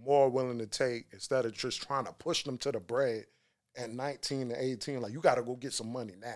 more 0.04 0.28
willing 0.28 0.58
to 0.58 0.66
take 0.66 1.06
instead 1.12 1.44
of 1.44 1.52
just 1.52 1.80
trying 1.80 2.04
to 2.06 2.12
push 2.14 2.42
them 2.42 2.58
to 2.58 2.72
the 2.72 2.80
bread 2.80 3.26
at 3.76 3.92
19 3.92 4.48
to 4.48 4.60
18. 4.60 5.00
Like 5.00 5.12
you 5.12 5.20
got 5.20 5.36
to 5.36 5.42
go 5.44 5.54
get 5.54 5.72
some 5.72 5.92
money 5.92 6.14
now. 6.20 6.34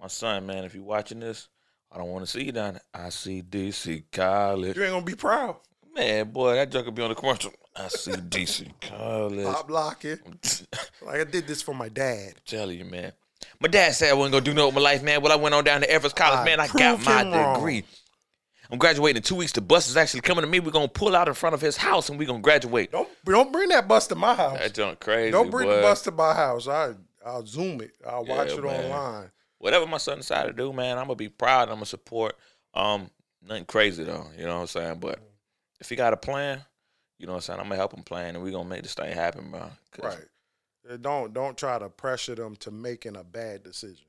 My 0.00 0.08
son, 0.08 0.46
man, 0.46 0.64
if 0.64 0.74
you're 0.74 0.82
watching 0.82 1.20
this, 1.20 1.48
I 1.92 1.98
don't 1.98 2.08
want 2.08 2.24
to 2.24 2.30
see 2.30 2.42
you 2.42 2.50
down 2.50 2.74
at 2.74 2.92
ICDC 2.92 4.06
College. 4.10 4.76
You 4.76 4.82
ain't 4.82 4.92
gonna 4.92 5.04
be 5.04 5.14
proud. 5.14 5.58
Man, 5.94 6.30
boy, 6.30 6.54
that 6.54 6.72
joke 6.72 6.86
could 6.86 6.96
be 6.96 7.02
on 7.02 7.10
the 7.10 7.14
commercial. 7.14 7.52
ICDC 7.78 8.72
College. 8.80 9.44
Pop 9.44 9.70
locking. 9.70 10.18
Like 11.02 11.20
I 11.20 11.24
did 11.24 11.46
this 11.46 11.62
for 11.62 11.74
my 11.74 11.88
dad. 11.88 12.34
telling 12.44 12.78
you, 12.78 12.84
man. 12.84 13.12
My 13.60 13.68
dad 13.68 13.94
said 13.94 14.10
I 14.10 14.14
wasn't 14.14 14.32
gonna 14.32 14.44
do 14.44 14.52
nothing 14.52 14.66
with 14.66 14.74
my 14.74 14.80
life, 14.80 15.02
man. 15.02 15.22
Well, 15.22 15.32
I 15.32 15.36
went 15.36 15.54
on 15.54 15.64
down 15.64 15.80
to 15.80 15.90
Everest 15.90 16.16
College, 16.16 16.40
I 16.40 16.44
man. 16.44 16.60
I 16.60 16.66
got 16.68 17.02
my 17.04 17.22
him 17.22 17.32
wrong. 17.32 17.54
degree. 17.54 17.84
I'm 18.70 18.78
graduating 18.78 19.16
in 19.18 19.22
two 19.22 19.36
weeks. 19.36 19.52
The 19.52 19.62
bus 19.62 19.88
is 19.88 19.96
actually 19.96 20.20
coming 20.20 20.42
to 20.42 20.50
me. 20.50 20.60
We're 20.60 20.72
gonna 20.72 20.88
pull 20.88 21.16
out 21.16 21.28
in 21.28 21.34
front 21.34 21.54
of 21.54 21.60
his 21.62 21.76
house 21.78 22.10
and 22.10 22.18
we're 22.18 22.26
gonna 22.26 22.40
graduate. 22.40 22.92
Don't 22.92 23.08
don't 23.24 23.52
bring 23.52 23.68
that 23.70 23.88
bus 23.88 24.06
to 24.08 24.14
my 24.16 24.34
house. 24.34 24.58
That 24.58 24.74
junk 24.74 25.00
crazy. 25.00 25.30
Don't 25.30 25.50
bring 25.50 25.66
boy. 25.68 25.76
the 25.76 25.82
bus 25.82 26.02
to 26.02 26.10
my 26.10 26.34
house. 26.34 26.68
I 26.68 26.94
I'll 27.24 27.46
zoom 27.46 27.80
it. 27.80 27.92
I'll 28.06 28.24
watch 28.26 28.48
Yeah, 28.50 28.58
it 28.58 28.64
man. 28.64 28.90
online. 28.92 29.30
whatever 29.58 29.86
my 29.86 29.98
son 29.98 30.18
decided 30.18 30.56
to 30.56 30.62
do, 30.62 30.72
man, 30.72 30.98
I'm 30.98 31.04
gonna 31.04 31.14
be 31.14 31.28
proud. 31.30 31.68
I'm 31.70 31.76
gonna 31.76 31.86
support. 31.86 32.36
Um, 32.74 33.08
nothing 33.46 33.64
crazy 33.64 34.04
though, 34.04 34.26
you 34.36 34.44
know 34.44 34.56
what 34.56 34.60
I'm 34.62 34.66
saying. 34.66 34.98
But 34.98 35.20
if 35.80 35.88
he 35.88 35.96
got 35.96 36.12
a 36.12 36.16
plan, 36.18 36.60
you 37.18 37.26
know 37.26 37.32
what 37.32 37.38
I'm 37.38 37.42
saying, 37.42 37.60
I'm 37.60 37.66
gonna 37.66 37.76
help 37.76 37.92
them 37.94 38.02
plan, 38.02 38.34
and 38.34 38.44
we 38.44 38.50
gonna 38.50 38.68
make 38.68 38.82
this 38.82 38.94
thing 38.94 39.12
happen, 39.12 39.50
bro. 39.50 39.70
Right. 40.02 41.00
Don't 41.02 41.34
don't 41.34 41.56
try 41.56 41.78
to 41.78 41.88
pressure 41.88 42.34
them 42.34 42.56
to 42.56 42.70
making 42.70 43.16
a 43.16 43.24
bad 43.24 43.62
decision. 43.62 44.04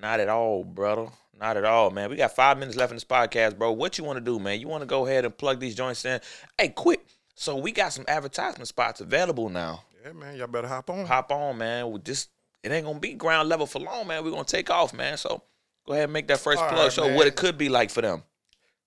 Not 0.00 0.20
at 0.20 0.28
all, 0.28 0.64
brother. 0.64 1.08
Not 1.38 1.56
at 1.56 1.64
all, 1.64 1.90
man. 1.90 2.10
We 2.10 2.16
got 2.16 2.34
five 2.34 2.58
minutes 2.58 2.76
left 2.76 2.90
in 2.90 2.96
this 2.96 3.04
podcast, 3.04 3.56
bro. 3.58 3.72
What 3.72 3.98
you 3.98 4.04
want 4.04 4.18
to 4.18 4.24
do, 4.24 4.38
man? 4.38 4.60
You 4.60 4.68
want 4.68 4.82
to 4.82 4.86
go 4.86 5.06
ahead 5.06 5.24
and 5.24 5.36
plug 5.36 5.60
these 5.60 5.74
joints 5.74 6.04
in? 6.04 6.20
Hey, 6.58 6.68
quick. 6.70 7.06
So 7.34 7.56
we 7.56 7.72
got 7.72 7.92
some 7.92 8.04
advertisement 8.08 8.68
spots 8.68 9.00
available 9.00 9.48
now. 9.48 9.84
Yeah, 10.04 10.12
man, 10.12 10.36
y'all 10.36 10.46
better 10.46 10.68
hop 10.68 10.88
on. 10.90 11.06
Hop 11.06 11.30
on, 11.30 11.58
man. 11.58 11.90
We 11.90 12.00
just 12.00 12.30
it 12.62 12.72
ain't 12.72 12.86
gonna 12.86 12.98
be 12.98 13.14
ground 13.14 13.48
level 13.48 13.66
for 13.66 13.78
long, 13.78 14.06
man. 14.06 14.24
We're 14.24 14.30
gonna 14.30 14.44
take 14.44 14.70
off, 14.70 14.92
man. 14.92 15.16
So 15.16 15.42
go 15.86 15.92
ahead 15.92 16.04
and 16.04 16.12
make 16.12 16.28
that 16.28 16.40
first 16.40 16.58
All 16.58 16.68
plug. 16.68 16.80
right, 16.80 16.92
Show 16.92 17.06
man. 17.06 17.16
what 17.16 17.26
it 17.26 17.36
could 17.36 17.56
be 17.56 17.68
like 17.68 17.90
for 17.90 18.00
them. 18.00 18.22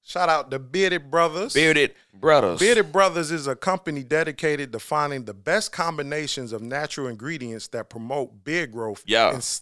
Shout 0.03 0.29
out 0.29 0.49
to 0.51 0.59
Bearded 0.59 1.12
Brothers. 1.12 1.53
Bearded 1.53 1.93
brothers. 2.13 2.59
Bearded 2.59 2.91
Brothers 2.91 3.31
is 3.31 3.45
a 3.47 3.55
company 3.55 4.03
dedicated 4.03 4.71
to 4.71 4.79
finding 4.79 5.25
the 5.25 5.33
best 5.33 5.71
combinations 5.71 6.51
of 6.51 6.62
natural 6.62 7.07
ingredients 7.07 7.67
that 7.69 7.89
promote 7.89 8.43
beard 8.43 8.71
growth. 8.71 9.03
Yeah. 9.05 9.29
and 9.29 9.38
s- 9.38 9.62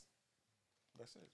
That's 0.98 1.16
it. 1.16 1.28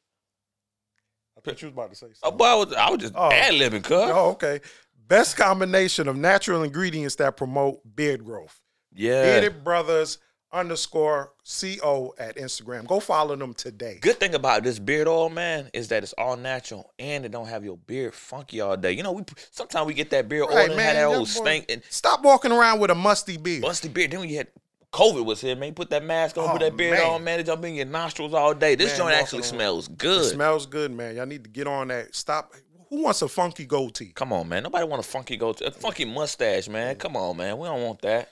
I 1.38 1.42
thought 1.42 1.62
you 1.62 1.68
was 1.68 1.74
about 1.74 1.90
to 1.92 1.96
say 1.96 2.08
Oh, 2.08 2.14
something. 2.30 2.38
boy, 2.38 2.46
I 2.46 2.56
was, 2.56 2.74
I 2.74 2.90
was 2.90 3.00
just 3.02 3.14
Oh. 3.16 3.30
ad 3.32 3.54
libbing, 3.54 3.84
cuz. 3.84 3.92
Oh, 3.92 4.32
okay. 4.32 4.62
Best 5.08 5.38
combination 5.38 6.08
of 6.08 6.16
natural 6.16 6.64
ingredients 6.64 7.16
that 7.16 7.38
promote 7.38 7.82
beard 7.96 8.24
growth. 8.26 8.60
Yeah. 8.96 9.22
Bearded 9.24 9.64
Brothers 9.64 10.18
underscore 10.54 11.34
co 11.82 12.14
at 12.18 12.38
Instagram. 12.38 12.86
Go 12.88 13.00
follow 13.00 13.36
them 13.36 13.54
today. 13.54 13.98
Good 14.02 14.20
thing 14.20 14.36
about 14.36 14.64
this 14.64 14.80
beard 14.80 15.08
oil, 15.08 15.30
man, 15.30 15.70
is 15.74 15.88
that 15.90 16.04
it's 16.04 16.14
all 16.14 16.38
natural 16.38 16.94
and 17.00 17.26
it 17.26 17.32
don't 17.32 17.48
have 17.48 17.66
your 17.66 17.78
beard 17.78 18.14
funky 18.14 18.62
all 18.62 18.78
day. 18.78 18.92
You 18.92 19.04
know, 19.04 19.12
we 19.12 19.24
sometimes 19.52 19.88
we 19.88 19.94
get 19.94 20.10
that 20.12 20.30
beard 20.30 20.44
oil 20.50 20.56
Right, 20.56 20.68
and 20.68 20.78
man. 20.78 20.96
have 20.96 21.10
that 21.12 21.18
old 21.18 21.28
stink 21.28 21.66
and 21.70 21.82
Stop 21.90 22.24
walking 22.24 22.52
around 22.52 22.80
with 22.80 22.92
a 22.92 22.96
musty 22.96 23.38
beard. 23.38 23.62
Musty 23.64 23.90
beard. 23.90 24.12
Then 24.12 24.28
you 24.30 24.38
had 24.38 24.48
COVID 24.92 25.26
was 25.26 25.42
here, 25.42 25.56
man. 25.56 25.70
You 25.70 25.74
put 25.74 25.90
that 25.90 26.04
mask 26.04 26.38
on, 26.38 26.48
Oh, 26.48 26.52
put 26.52 26.62
that 26.62 26.78
beard 26.78 27.00
man. 27.00 27.10
on, 27.10 27.24
man. 27.24 27.40
It 27.40 27.48
jump 27.48 27.66
in 27.66 27.74
your 27.74 27.86
nostrils 27.86 28.34
all 28.34 28.54
day. 28.54 28.76
This 28.76 28.90
Man, 28.92 28.98
joint 29.10 29.16
actually 29.16 29.44
smells 29.44 29.88
It 29.90 29.98
good. 29.98 30.32
smells 30.32 30.68
good, 30.68 30.92
man. 30.92 31.16
Y'all 31.16 31.26
need 31.26 31.44
to 31.44 31.50
get 31.50 31.66
on 31.66 31.88
that. 31.88 32.14
Stop. 32.16 32.54
Who 32.90 33.02
wants 33.02 33.24
a 33.24 33.28
funky 33.28 33.66
goatee? 33.66 34.12
Come 34.14 34.32
on, 34.32 34.48
man. 34.48 34.62
Nobody 34.62 34.86
want 34.86 35.00
a 35.00 35.08
funky 35.08 35.36
goatee. 35.36 35.66
a 35.66 35.72
funky 35.72 36.06
mustache, 36.06 36.70
man. 36.70 36.96
Come 36.98 37.18
on, 37.18 37.36
man. 37.38 37.58
We 37.58 37.68
don't 37.68 37.82
want 37.82 38.02
that. 38.04 38.30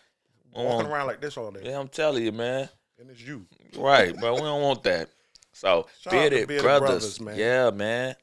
Walking 0.54 0.70
want- 0.76 0.88
around 0.90 1.08
like 1.08 1.22
this 1.22 1.38
all 1.38 1.52
day. 1.52 1.62
yeah, 1.64 1.80
I'm 1.80 1.88
telling 1.88 2.24
you, 2.24 2.32
man. 2.32 2.70
And 3.00 3.10
it's 3.10 3.22
you. 3.22 3.46
Right, 3.78 4.14
but 4.20 4.34
We 4.36 4.42
don't 4.42 4.62
want 4.62 4.84
that. 4.84 5.10
So 5.54 5.88
Shout 6.02 6.12
bearded, 6.14 6.48
Bearded 6.48 6.64
brothers, 6.64 6.90
Brothers, 6.90 7.22
man. 7.22 7.38
yeah, 7.38 7.70
man. 7.72 8.16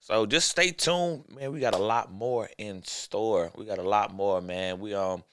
So 0.00 0.26
just 0.26 0.50
stay 0.50 0.70
tuned, 0.70 1.24
man. 1.34 1.52
We 1.52 1.60
got 1.60 1.74
a 1.74 1.78
lot 1.82 2.12
more 2.12 2.48
in 2.58 2.82
store. 2.84 3.50
We 3.56 3.64
got 3.64 3.78
a 3.78 3.82
lot 3.82 4.12
more, 4.12 4.40
man. 4.40 4.78
We 4.80 4.94
um 4.94 5.24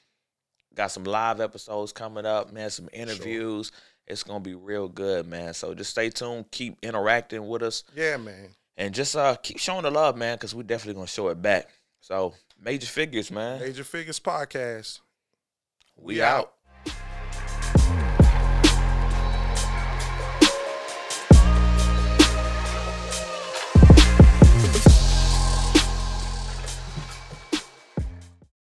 got 0.74 0.92
some 0.92 1.04
live 1.04 1.42
episodes 1.42 1.92
coming 1.92 2.26
up, 2.26 2.52
man. 2.54 2.70
Some 2.70 2.90
interviews. 2.94 3.72
It's 4.08 4.24
gonna 4.24 4.40
be 4.40 4.56
real 4.56 4.88
good, 4.88 5.26
man. 5.28 5.54
So 5.54 5.74
just 5.74 5.92
stay 5.92 6.10
tuned. 6.10 6.52
Keep 6.52 6.78
interacting 6.84 7.48
with 7.48 7.64
us, 7.64 7.84
Yeah, 7.96 8.18
man. 8.18 8.50
and 8.78 8.94
just 8.94 9.16
uh 9.16 9.36
keep 9.36 9.58
showing 9.60 9.84
the 9.84 9.92
love, 9.92 10.18
man, 10.18 10.36
because 10.38 10.54
we're 10.56 10.64
definitely 10.64 10.96
gonna 10.96 11.08
show 11.08 11.28
it 11.30 11.42
back. 11.42 11.70
So 12.02 12.34
major 12.60 12.88
figures, 12.88 13.30
man. 13.32 13.60
Major 13.60 13.84
Figures 13.84 14.20
Podcast. 14.20 15.00
We 16.02 16.22
out. 16.22 16.54